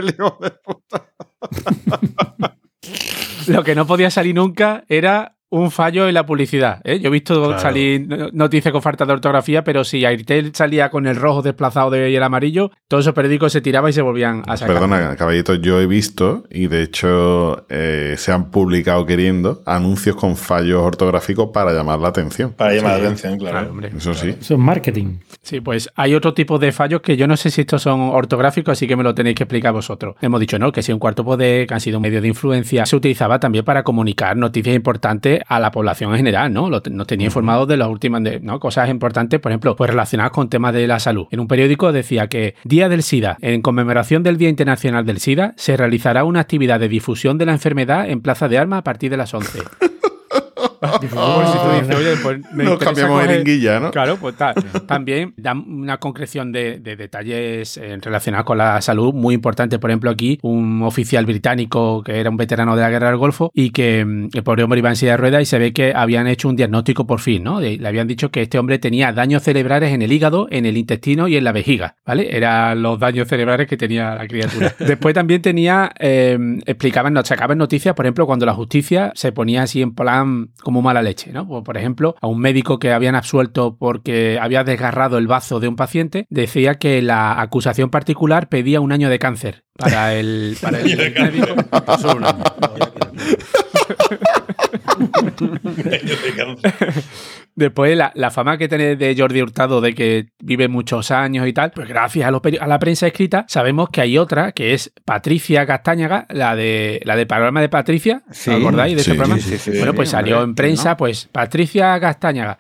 [3.48, 6.82] lo que no podía salir nunca era un fallo en la publicidad.
[6.84, 7.00] ¿eh?
[7.00, 7.60] Yo he visto Claro.
[7.60, 11.90] salir no- noticias con falta de ortografía, pero si Airtel salía con el rojo desplazado
[11.90, 14.74] de, y el amarillo, todos esos periódicos se tiraban y se volvían a sacar.
[14.76, 20.36] Perdona, caballito, yo he visto y de hecho eh, se han publicado queriendo anuncios con
[20.36, 22.52] fallos ortográficos para llamar la atención.
[22.52, 23.58] Para llamar la atención, claro.
[23.58, 23.92] Claro, hombre.
[23.96, 24.36] Eso sí.
[24.40, 25.20] Eso es marketing.
[25.42, 28.74] Sí, pues hay otro tipo de fallos que yo no sé si estos son ortográficos,
[28.74, 30.16] así que me lo tenéis que explicar vosotros.
[30.22, 30.74] Hemos dicho, ¿no?
[30.74, 33.64] Que si un cuarto poder, que han sido un medio de influencia, se utilizaba también
[33.64, 36.70] para comunicar noticias importantes a la población en general, ¿no?
[36.70, 38.60] Lo Nos tenía informados de las últimas de- ¿no?
[38.60, 41.28] cosas importantes, por ejemplo, pues relacionadas con temas de la salud.
[41.32, 45.54] En un periódico decía que Día del SIDA, en conmemoración del Día Internacional del SIDA,
[45.58, 49.10] se realizará una actividad de difusión de la enfermedad en Plaza de Armas a partir
[49.12, 49.60] de las 11.
[50.82, 53.92] Por si tú dices, oye, pues me Nos cambiamos coger- jeringuilla, ¿no?
[53.92, 54.56] Claro, pues tal.
[54.86, 59.80] También dan una concreción de, de detalles eh, relacionados con la salud muy importante.
[59.80, 63.52] Por ejemplo, aquí un oficial británico que era un veterano de la guerra del Golfo
[63.54, 65.94] y que mm, el pobre hombre iba en silla de ruedas y se ve que
[65.96, 67.60] habían hecho un diagnóstico por fin, ¿no?
[67.60, 70.78] De- le habían dicho que este hombre tenía daños cerebrales en el hígado, en el
[70.78, 72.36] intestino y en la vejiga, ¿vale?
[72.36, 74.74] Eran los daños cerebrales que tenía la criatura.
[74.80, 79.64] Después también tenía, eh, explicaban, nos sacaban noticias, por ejemplo, cuando la justicia se ponía
[79.64, 81.48] así en plan como mala leche, ¿no?
[81.48, 85.70] Pues, por ejemplo, a un médico que habían absuelto porque había desgarrado el bazo de
[85.70, 90.82] un paciente, decía que la acusación particular pedía un año de cáncer para el, para
[90.82, 91.56] el médico.
[92.02, 92.44] Solo un año.
[97.58, 101.54] Después, la, la fama que tiene de Jordi Hurtado de que vive muchos años y
[101.54, 104.94] tal, pues gracias a, los a la prensa escrita, sabemos que hay otra que es
[105.04, 108.22] Patricia Castañaga, la de la del programa de Patricia.
[108.30, 108.52] Sí.
[108.52, 109.42] ¿Os acordáis de ese programa?
[109.42, 112.60] sí, sí, sí, bueno, pues salió en prensa, pues Patricia Castañaga.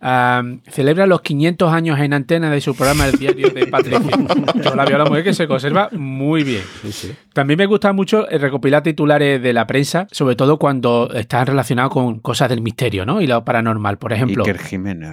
[0.00, 4.16] Celebra los 500 años en antena de su programa El Diario de Patricia.
[4.64, 6.62] Yo la veo a la mujer que se conserva muy bien.
[7.32, 11.92] También me gusta mucho el recopilar titulares de la prensa, sobre todo cuando están relacionados
[11.92, 13.20] con cosas del misterio, ¿no?
[13.20, 13.98] Y lo paranormal.
[13.98, 14.44] Por ejemplo,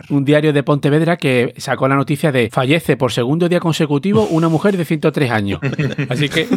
[0.10, 4.50] un diario de Pontevedra que sacó la noticia de fallece por segundo día consecutivo una
[4.50, 5.60] mujer de 103 años.
[6.10, 6.46] Así que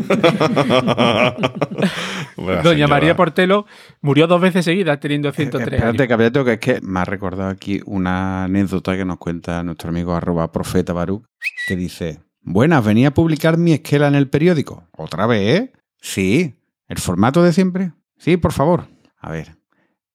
[2.36, 2.88] doña señora.
[2.88, 3.66] María Portelo
[4.00, 6.08] murió dos veces seguidas teniendo 103 Espérate, años.
[6.08, 10.14] Caballero, que es que me ha recordado aquí una anécdota que nos cuenta nuestro amigo
[10.14, 11.24] arroba profeta Baruch,
[11.66, 14.88] que dice, buenas, venía a publicar mi esquela en el periódico.
[14.96, 15.70] ¿Otra vez?
[16.00, 16.56] Sí.
[16.88, 17.92] ¿El formato de siempre?
[18.16, 18.88] Sí, por favor.
[19.18, 19.56] A ver.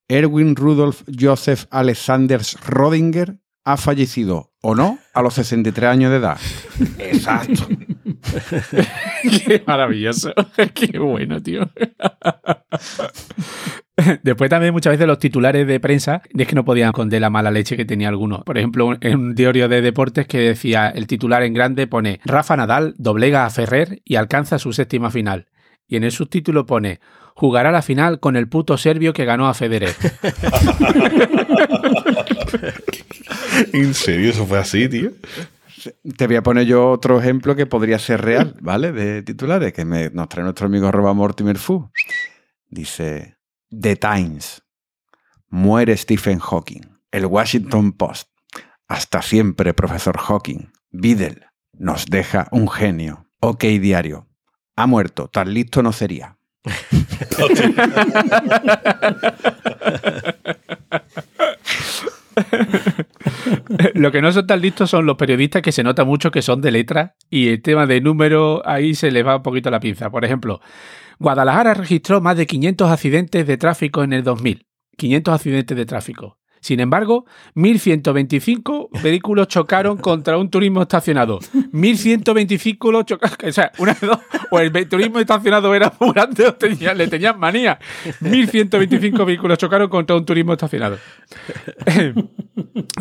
[0.07, 6.37] Erwin Rudolf Joseph Alexander Rodinger ha fallecido, ¿o no?, a los 63 años de edad.
[6.99, 7.67] Exacto.
[9.45, 10.33] Qué maravilloso.
[10.73, 11.69] Qué bueno, tío.
[14.23, 17.51] Después también muchas veces los titulares de prensa es que no podían esconder la mala
[17.51, 18.43] leche que tenía alguno.
[18.43, 22.57] Por ejemplo, en un diario de deportes que decía el titular en grande pone Rafa
[22.57, 25.47] Nadal doblega a Ferrer y alcanza su séptima final.
[25.87, 26.99] Y en el subtítulo pone
[27.35, 29.93] jugará la final con el puto serbio que ganó a Federer.
[33.73, 35.11] ¿En serio eso fue así, tío?
[36.17, 38.91] Te voy a poner yo otro ejemplo que podría ser real, ¿vale?
[38.91, 41.89] De titulares que me, nos trae nuestro amigo arroba Mortimer Fu.
[42.69, 43.32] Dice,
[43.81, 44.61] The Times.
[45.49, 46.81] Muere Stephen Hawking.
[47.11, 48.29] El Washington Post.
[48.87, 50.71] Hasta siempre, profesor Hawking.
[50.91, 51.47] Beadle.
[51.73, 53.25] Nos deja un genio.
[53.39, 54.27] OK Diario.
[54.75, 55.27] Ha muerto.
[55.27, 56.37] Tan listo no sería.
[63.95, 66.61] Lo que no son tan listos son los periodistas que se nota mucho que son
[66.61, 70.09] de letra y el tema de número ahí se les va un poquito la pinza.
[70.09, 70.61] Por ejemplo,
[71.23, 74.67] Guadalajara registró más de 500 accidentes de tráfico en el 2000.
[74.97, 76.37] 500 accidentes de tráfico.
[76.59, 81.39] Sin embargo, 1.125 vehículos chocaron contra un turismo estacionado.
[81.39, 83.37] 1.125 chocaron.
[83.49, 84.19] O sea, una de dos.
[84.51, 87.79] O el turismo estacionado era muy grande o tenía- le tenían manía.
[88.21, 90.97] 1.125 vehículos chocaron contra un turismo estacionado.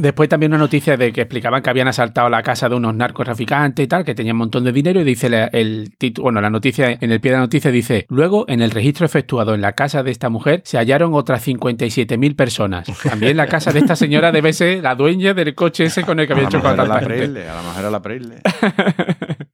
[0.00, 3.84] Después también una noticia de que explicaban que habían asaltado la casa de unos narcotraficantes
[3.84, 6.48] y tal, que tenían un montón de dinero y dice la- el título, bueno, la
[6.48, 9.72] noticia, en el pie de la noticia dice, luego en el registro efectuado en la
[9.72, 12.88] casa de esta mujer se hallaron otras 57.000 personas.
[13.02, 16.26] También la casa de esta señora debe ser la dueña del coche ese con el
[16.26, 17.00] que A había chocado la.
[17.00, 18.36] Preisle, a lo mejor era la Preisle.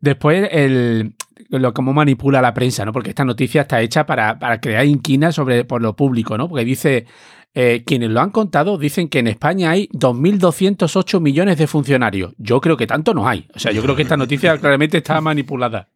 [0.00, 1.14] Después, el,
[1.48, 2.92] lo cómo manipula la prensa, ¿no?
[2.92, 6.48] Porque esta noticia está hecha para, para crear inquina sobre, por lo público, ¿no?
[6.48, 7.06] Porque dice,
[7.54, 12.32] eh, quienes lo han contado dicen que en España hay 2.208 millones de funcionarios.
[12.38, 13.46] Yo creo que tanto no hay.
[13.54, 15.88] O sea, yo creo que esta noticia claramente está manipulada.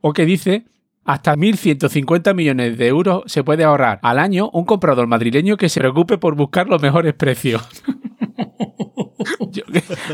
[0.00, 0.64] O que dice,
[1.04, 5.80] hasta 1.150 millones de euros se puede ahorrar al año un comprador madrileño que se
[5.80, 7.68] preocupe por buscar los mejores precios.
[9.52, 9.62] Yo-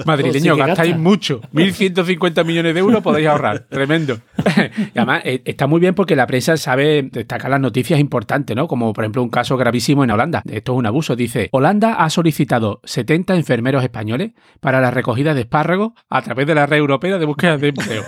[0.05, 1.03] madrileño, Sí que gastáis gasta.
[1.03, 1.41] mucho.
[1.53, 3.61] 1.150 millones de euros podéis ahorrar.
[3.71, 4.19] Tremendo.
[4.95, 8.67] y además, eh, está muy bien porque la prensa sabe destacar las noticias importantes, ¿no?
[8.69, 10.43] Como por ejemplo un caso gravísimo en Holanda.
[10.51, 11.17] Esto es un abuso.
[11.17, 16.55] Dice, Holanda ha solicitado 70 enfermeros españoles para la recogida de espárragos a través de
[16.55, 18.03] la red europea de búsqueda de empleo.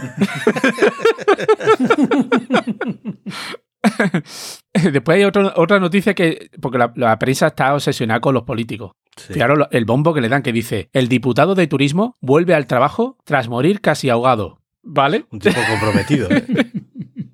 [4.93, 8.93] Después hay otro- otra noticia que, porque la, la prensa está obsesionada con los políticos.
[9.17, 9.35] Sí.
[9.35, 13.19] Fijaros el bombo que le dan que dice, el diputado de turismo vuelve al trabajo
[13.25, 14.61] tras morir casi ahogado.
[14.83, 15.27] ¿Vale?
[15.31, 16.29] Un tipo comprometido.
[16.31, 16.45] ¿eh?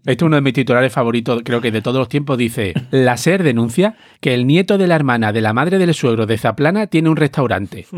[0.06, 2.38] Este es uno de mis titulares favoritos, creo que de todos los tiempos.
[2.38, 6.26] Dice: La SER denuncia que el nieto de la hermana de la madre del suegro
[6.26, 7.86] de Zaplana tiene un restaurante.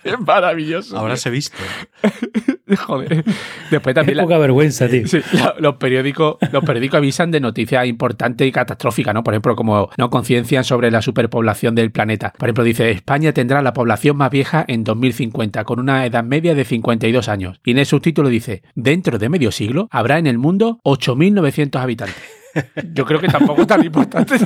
[0.04, 0.98] es maravilloso.
[0.98, 1.56] Habrás visto.
[2.86, 3.24] Joder.
[3.70, 5.06] Después también Qué la- poca vergüenza, tío.
[5.06, 9.24] Sí, la- los periódicos, los periódicos avisan de noticias importantes y catastróficas, ¿no?
[9.24, 12.32] Por ejemplo, como no conciencian sobre la superpoblación del planeta.
[12.38, 16.54] Por ejemplo, dice España tendrá la población más vieja en 2050, con una edad media
[16.54, 17.60] de 52 años.
[17.64, 22.39] Y en el subtítulo dice, dentro de medio siglo habrá en el mundo 8.900 habitantes.
[22.92, 24.36] Yo creo que tampoco es tan importante.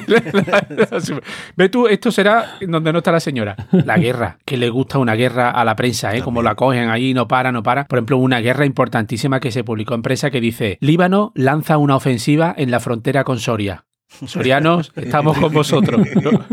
[1.57, 3.57] Ve tú, esto será donde no está la señora.
[3.73, 6.23] La guerra, que le gusta una guerra a la prensa, ¿eh?
[6.23, 7.85] Como la cogen ahí, no para, no para.
[7.87, 11.97] Por ejemplo, una guerra importantísima que se publicó en prensa que dice, Líbano lanza una
[11.97, 13.85] ofensiva en la frontera con Soria.
[14.27, 16.07] Sorianos, estamos con vosotros.
[16.23, 16.45] ¿no?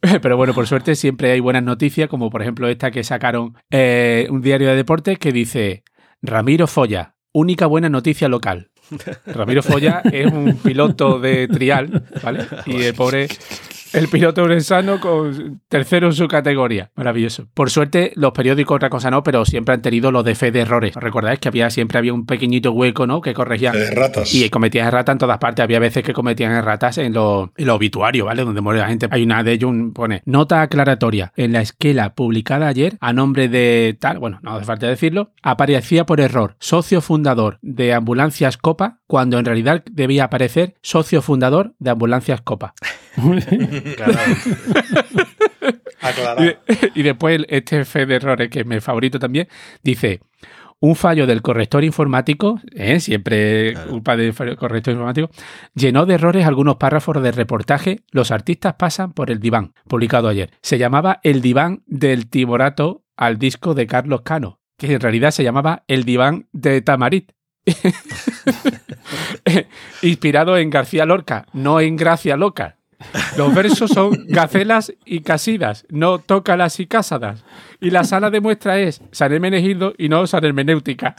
[0.22, 4.26] Pero bueno, por suerte siempre hay buenas noticias, como por ejemplo esta que sacaron eh,
[4.30, 5.82] un diario de deportes que dice,
[6.22, 8.70] Ramiro Folla, única buena noticia local.
[9.26, 12.46] Ramiro Folla es un piloto de trial, ¿vale?
[12.66, 13.28] Y el pobre,
[13.92, 16.90] el piloto urensano con tercero en su categoría.
[16.96, 17.46] Maravilloso.
[17.54, 20.60] Por suerte, los periódicos, otra cosa no, pero siempre han tenido los de fe de
[20.60, 20.94] errores.
[20.94, 23.20] ¿Recordáis que había siempre había un pequeñito hueco, ¿no?
[23.20, 23.72] Que corregía.
[23.72, 24.34] De ratas.
[24.34, 25.62] Y cometían erratas en todas partes.
[25.62, 28.44] Había veces que cometían erratas en los en los obituarios, ¿vale?
[28.44, 29.08] Donde muere la gente.
[29.10, 31.32] Hay una de ellos, un- pone nota aclaratoria.
[31.36, 36.04] En la esquela publicada ayer, a nombre de tal, bueno, no hace falta decirlo, aparecía
[36.06, 41.90] por error socio fundador de Ambulancias Copa, cuando en realidad debía aparecer socio fundador de
[41.90, 42.74] Ambulancias Copa.
[46.94, 49.48] Y, y después este fe de errores, que es mi favorito también,
[49.82, 50.20] dice,
[50.80, 53.00] un fallo del corrector informático, ¿eh?
[53.00, 55.30] siempre culpa del corrector informático,
[55.74, 60.50] llenó de errores algunos párrafos de reportaje Los artistas pasan por el diván, publicado ayer.
[60.62, 65.42] Se llamaba El diván del timorato al disco de Carlos Cano, que en realidad se
[65.42, 67.32] llamaba El diván de Tamarit.
[70.02, 72.76] Inspirado en García Lorca, no en Gracia Loca.
[73.36, 77.44] Los versos son gacelas y casidas, no tócalas y cásadas.
[77.80, 81.14] Y la sala de muestra es San Hermenegildo y no San Hermenéutica.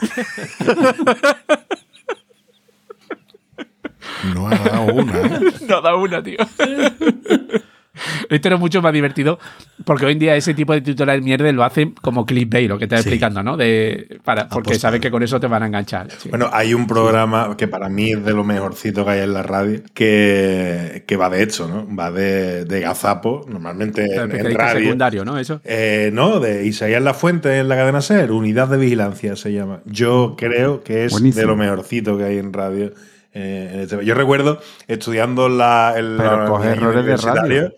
[4.34, 5.40] No ha dado una, ¿eh?
[5.68, 6.36] No da una, tío.
[8.30, 9.38] Esto era mucho más divertido
[9.84, 12.86] porque hoy en día ese tipo de titulares mierda lo hacen como clickbait, lo que
[12.86, 13.08] te estoy Sí.
[13.16, 13.56] explicando, ¿no?
[13.56, 16.10] De, para, porque saben que con eso te van a enganchar.
[16.10, 16.28] sí.
[16.28, 19.42] Bueno, hay un programa que para mí es de lo mejorcito que hay en la
[19.42, 21.86] radio, que, que va de hecho, ¿no?
[21.96, 24.80] Va de, de gazapo, normalmente en, en radio.
[24.84, 25.38] secundario, ¿no?
[25.38, 25.60] Eso.
[25.64, 29.80] Eh, no, de Isaías La Fuente en la cadena SER, Unidad de Vigilancia se llama.
[29.86, 31.40] Yo creo que es Buenísimo.
[31.40, 32.92] de lo mejorcito que hay en radio.
[33.32, 37.72] eh, en este- Yo recuerdo estudiando la, el Pero la- coge errores de radio.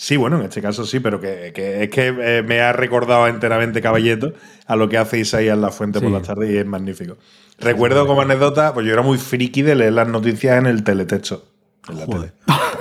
[0.00, 3.26] Sí, bueno, en este caso sí, pero que, que es que eh, me ha recordado
[3.26, 4.32] enteramente Caballeto
[4.64, 7.16] a lo que hace Isaías La Fuente por las tardes y es magnífico.
[7.58, 11.42] Recuerdo como anécdota, pues yo era muy friki de leer las noticias en el teletexto.
[11.90, 12.32] En la tele.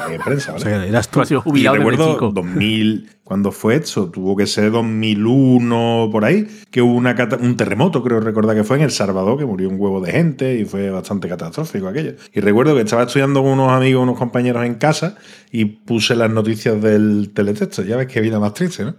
[0.10, 0.66] de prensa, O ¿vale?
[0.66, 2.32] sea, que eras Tú has sido jubilado recuerdo México.
[2.34, 7.58] 2000, cuando fue eso, tuvo que ser 2001 por ahí, que hubo una cata- un
[7.58, 10.66] terremoto, creo recordar que fue en El Salvador, que murió un huevo de gente y
[10.66, 12.14] fue bastante catastrófico aquello.
[12.34, 15.16] Y recuerdo que estaba estudiando con unos amigos, unos compañeros en casa
[15.51, 17.84] y puse las noticias del teletexto.
[17.84, 18.95] Ya ves que vida más triste, ¿no?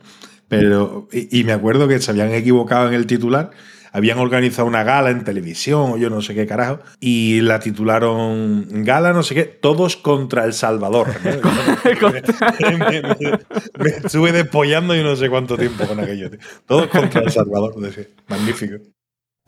[0.48, 3.50] Pero, y, y me acuerdo que se habían equivocado en el titular.
[3.99, 8.66] Habían organizado una gala en televisión o yo no sé qué carajo y la titularon
[8.84, 11.09] Gala no sé qué, todos contra El Salvador.
[11.24, 12.09] ¿no?
[12.78, 13.38] me, me-
[13.78, 16.30] me estuve despollando y no sé cuánto tiempo con aquello.
[16.30, 16.38] tío.
[16.66, 17.74] Todos contra El Salvador.
[17.80, 18.05] decía.
[18.28, 18.76] Magnífico.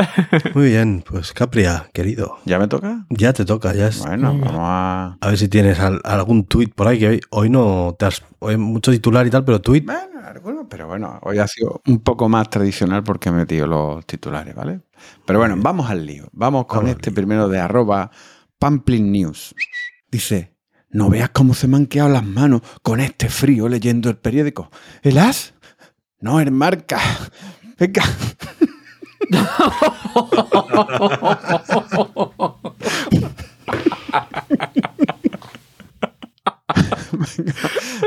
[0.55, 2.39] Muy bien, pues Capria, querido.
[2.45, 3.07] ¿Ya me toca?
[3.11, 3.99] Ya te toca, ya es.
[3.99, 5.19] Bueno, vamos a.
[5.21, 8.23] A ver si tienes al- algún tuit por ahí, que hoy, hoy no te has.
[8.39, 9.85] Hoy mucho titular y tal, pero tuit.
[9.85, 14.07] Bueno, alguno, pero bueno, hoy ha sido un poco más tradicional porque he metido los
[14.07, 14.81] titulares, ¿vale?
[15.27, 16.29] Pero bueno, vamos al lío.
[16.33, 18.11] Vamos con Vamos este primero de arroba
[18.59, 19.55] Pamplin News.
[20.11, 20.55] Dice,
[20.91, 24.71] no veas cómo se me han quedado las manos con este frío leyendo el periódico.
[25.03, 25.55] ¿El as?
[26.21, 26.99] No, el marca.
[27.79, 28.03] Venga.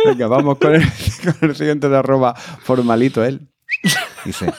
[0.06, 0.84] Venga, vamos con el,
[1.40, 3.50] con el siguiente de arroba formalito él.
[4.26, 4.54] Dice,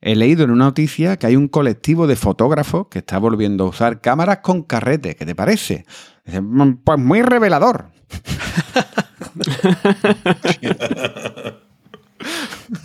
[0.00, 3.68] he leído en una noticia que hay un colectivo de fotógrafos que está volviendo a
[3.68, 5.16] usar cámaras con carrete.
[5.16, 5.84] ¿Qué te parece?
[6.26, 7.90] "Mm, pues muy revelador.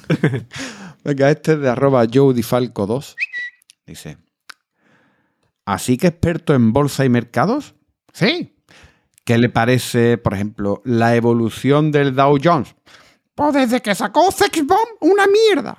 [1.08, 3.16] Venga, este es de arroba joedifalco2.
[3.86, 4.18] Dice,
[5.64, 7.76] ¿así que experto en bolsa y mercados?
[8.12, 8.58] Sí.
[9.24, 12.76] ¿Qué le parece, por ejemplo, la evolución del Dow Jones?
[13.36, 15.78] Pues desde que sacó Sex Bomb, una mierda.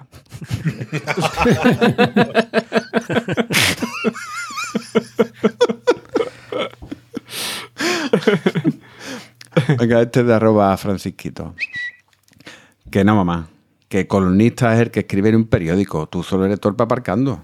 [9.79, 11.55] Venga, este es de arroba francisquito.
[12.91, 13.51] Que no, mamá.
[13.89, 16.07] Que columnista es el que escribe en un periódico.
[16.09, 17.43] Tú solo eres torpe aparcando.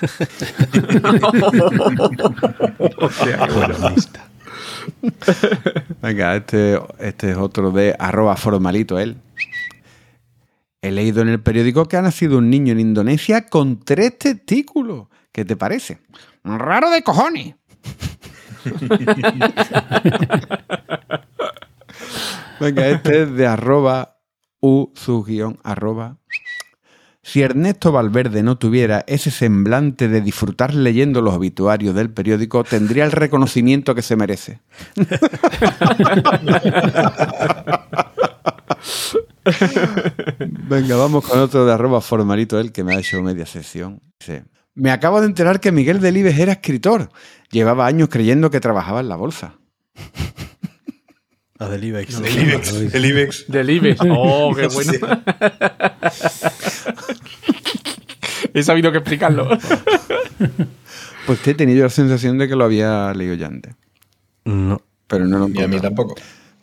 [6.02, 9.18] Venga, este, este es otro de arroba formalito él.
[10.80, 15.08] He leído en el periódico que ha nacido un niño en Indonesia con tres testículos.
[15.32, 15.98] ¿Qué te parece?
[16.44, 17.56] Raro de cojones.
[22.60, 24.17] Venga, este es de arroba
[24.60, 26.18] u su guion arroba.
[27.22, 33.04] Si Ernesto Valverde no tuviera ese semblante de disfrutar leyendo los obituarios del periódico, tendría
[33.04, 34.60] el reconocimiento que se merece.
[40.68, 44.00] Venga, vamos con otro de arroba formalito, el que me ha hecho media sesión.
[44.18, 44.44] Dice,
[44.74, 47.10] me acabo de enterar que Miguel Delibes era escritor.
[47.50, 49.58] Llevaba años creyendo que trabajaba en la bolsa.
[51.58, 52.14] La del IBEX.
[52.20, 52.72] El IBEX.
[52.94, 53.44] El IBEX.
[53.48, 54.00] Del IBEX.
[54.10, 54.92] Oh, qué bueno.
[58.54, 59.48] He sabido que explicarlo.
[61.26, 63.74] Pues te he tenido la sensación de que lo había leído ya antes.
[64.44, 64.80] No.
[65.06, 65.80] Pero no lo Y a mí encontré.
[65.80, 66.14] tampoco.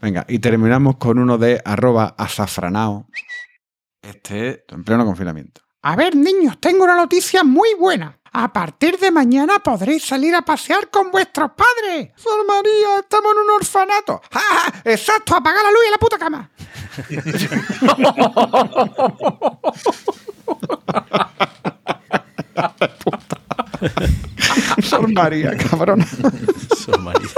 [0.02, 3.08] Venga, y terminamos con uno de arroba azafranao.
[4.02, 5.62] Este es en pleno confinamiento.
[5.82, 8.18] A ver, niños, tengo una noticia muy buena.
[8.38, 12.12] A partir de mañana podréis salir a pasear con vuestros padres.
[12.18, 14.22] Sor María, estamos en un orfanato.
[14.30, 14.74] ¡Ja, ja!
[14.84, 16.50] Exacto, apaga la luz y la puta cama.
[24.84, 26.06] Sor María, cabrón.
[26.76, 27.30] Sor María.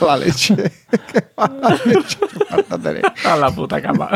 [0.00, 0.56] La leche.
[0.56, 2.18] Qué mala leche.
[2.82, 3.12] tener.
[3.24, 4.10] A la puta cama.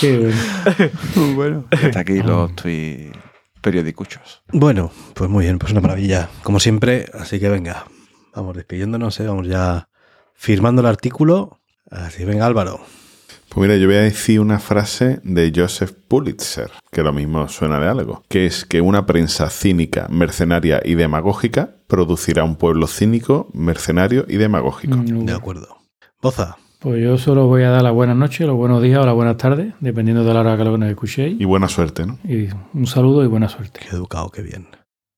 [0.00, 0.18] Qué
[1.14, 1.34] bueno.
[1.34, 3.16] Bueno, hasta aquí los tweets
[3.60, 4.42] periodicuchos.
[4.52, 7.06] Bueno, pues muy bien, pues una maravilla, como siempre.
[7.14, 7.86] Así que venga,
[8.34, 9.26] vamos despidiéndonos, ¿eh?
[9.26, 9.88] vamos ya
[10.34, 11.60] firmando el artículo.
[11.90, 12.80] Así, venga Álvaro.
[13.54, 17.78] Pues mira, yo voy a decir una frase de Joseph Pulitzer, que lo mismo suena
[17.78, 23.50] de algo, que es que una prensa cínica, mercenaria y demagógica producirá un pueblo cínico,
[23.52, 24.96] mercenario y demagógico.
[24.96, 25.68] Mm, De acuerdo.
[26.22, 26.56] Boza.
[26.78, 29.36] Pues yo solo voy a dar las buenas noches, los buenos días o las buenas
[29.36, 31.38] tardes, dependiendo de la hora que lo que nos escuchéis.
[31.38, 32.18] Y buena suerte, ¿no?
[32.24, 33.80] Y un saludo y buena suerte.
[33.86, 34.66] Qué educado, qué bien.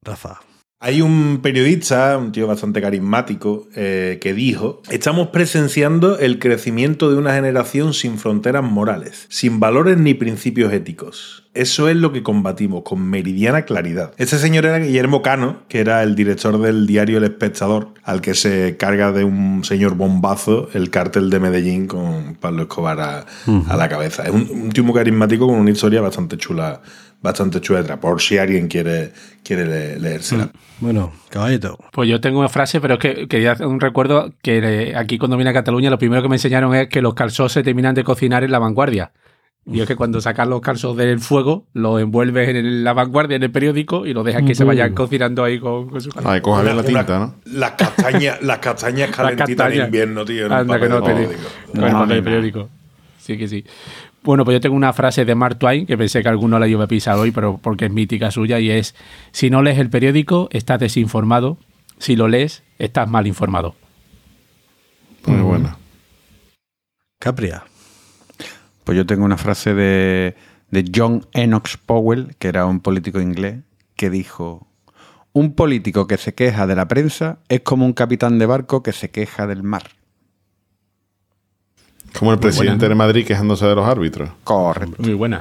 [0.03, 0.41] Rafa.
[0.87, 7.16] Hay un periodista, un tío bastante carismático, eh, que dijo, estamos presenciando el crecimiento de
[7.16, 11.45] una generación sin fronteras morales, sin valores ni principios éticos.
[11.55, 14.12] Eso es lo que combatimos con meridiana claridad.
[14.18, 18.35] Este señor era Guillermo Cano, que era el director del diario El Espectador, al que
[18.35, 23.26] se carga de un señor bombazo el cártel de Medellín con Pablo Escobar a,
[23.70, 24.24] a la cabeza.
[24.24, 26.82] Es un, un tío muy carismático con una historia bastante chula
[27.24, 29.10] bastante chuetra, por si alguien quiere,
[29.42, 30.02] quiere le- Mm.
[30.02, 30.50] leérsela.
[30.78, 31.78] Bueno, caballito.
[31.90, 34.58] Pues yo tengo una frase, pero es que quería hacer un recuerdo que
[34.90, 37.50] eh, aquí cuando vine a Cataluña lo primero que me enseñaron es que los calzos
[37.52, 39.12] se terminan de cocinar en la vanguardia.
[39.66, 43.44] Y es que cuando sacas los calzos del fuego, los envuelves en la vanguardia, en
[43.44, 46.30] el periódico, y los dejas que se vayan cocinando ahí con, con su calor.
[46.32, 47.34] Ahí coja bien la tinta, una- ¿no?
[47.46, 49.86] Las castañas, las castañas calentitas en castañas.
[49.86, 50.44] invierno, tío.
[50.44, 51.48] en un Anda, que papel no de te periódico.
[51.72, 52.68] Con el papel periódico.
[53.16, 53.64] Sí que sí.
[54.24, 56.84] Bueno, pues yo tengo una frase de Mark Twain que pensé que alguno la iba
[56.84, 58.94] a pisar hoy, pero porque es mítica suya, y es:
[59.32, 61.58] Si no lees el periódico, estás desinformado.
[61.98, 63.74] Si lo lees, estás mal informado.
[65.26, 65.76] Muy buena.
[67.20, 67.64] Capria.
[68.84, 70.34] Pues yo tengo una frase de,
[70.70, 73.60] de John Enoch Powell, que era un político inglés,
[73.94, 74.66] que dijo,
[75.34, 78.92] un político que se queja de la prensa es como un capitán de barco que
[78.92, 79.90] se queja del mar.
[82.18, 84.30] Como el presidente de Madrid quejándose de los árbitros.
[84.44, 84.96] Correcto.
[84.98, 85.40] Muy buena.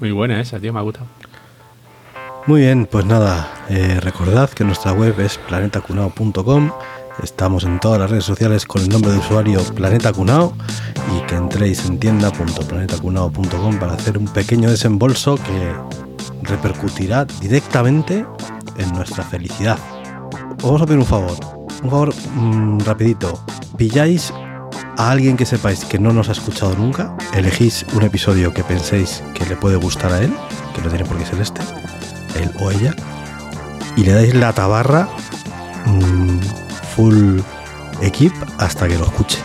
[0.00, 1.06] Muy buena esa, tío, me ha gustado.
[2.46, 6.72] Muy bien, pues nada, eh, recordad que nuestra web es planetacunao.com.
[7.22, 10.54] Estamos en todas las redes sociales con el nombre de usuario Planeta Cunao
[11.16, 15.72] y que entréis en tienda.planetacunao.com para hacer un pequeño desembolso que
[16.42, 18.24] repercutirá directamente
[18.76, 19.78] en nuestra felicidad.
[20.58, 21.36] Os vamos a pedir un favor,
[21.82, 23.38] un favor mm, rapidito.
[23.76, 24.32] Pilláis
[24.96, 29.22] a alguien que sepáis que no nos ha escuchado nunca, elegís un episodio que penséis
[29.34, 30.32] que le puede gustar a él,
[30.74, 31.60] que no tiene por qué ser este,
[32.36, 32.94] él o ella,
[33.96, 35.08] y le dais la tabarra
[35.86, 36.40] mm,
[36.94, 37.40] full
[38.00, 39.38] equip hasta que lo escuche,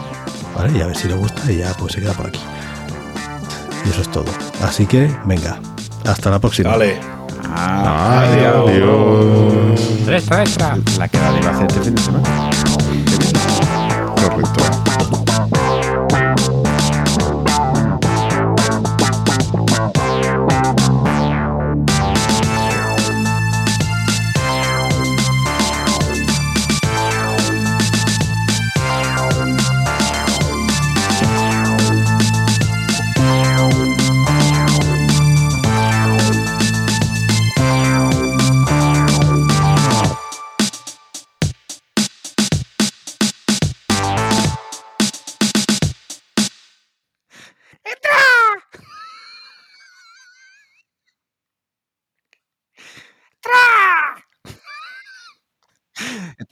[0.56, 0.78] ¿vale?
[0.78, 2.40] Y a ver si le gusta y ya pues se queda por aquí.
[3.86, 4.26] Y eso es todo.
[4.62, 5.60] Así que, venga,
[6.06, 6.72] hasta la próxima.
[6.72, 7.00] Vale.
[7.56, 8.60] Adiós.
[10.08, 10.78] Extra, extra.
[10.98, 12.50] La que la iba a hacer este fin de semana.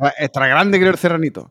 [0.06, 1.49] Pues extra grande creo el serranito.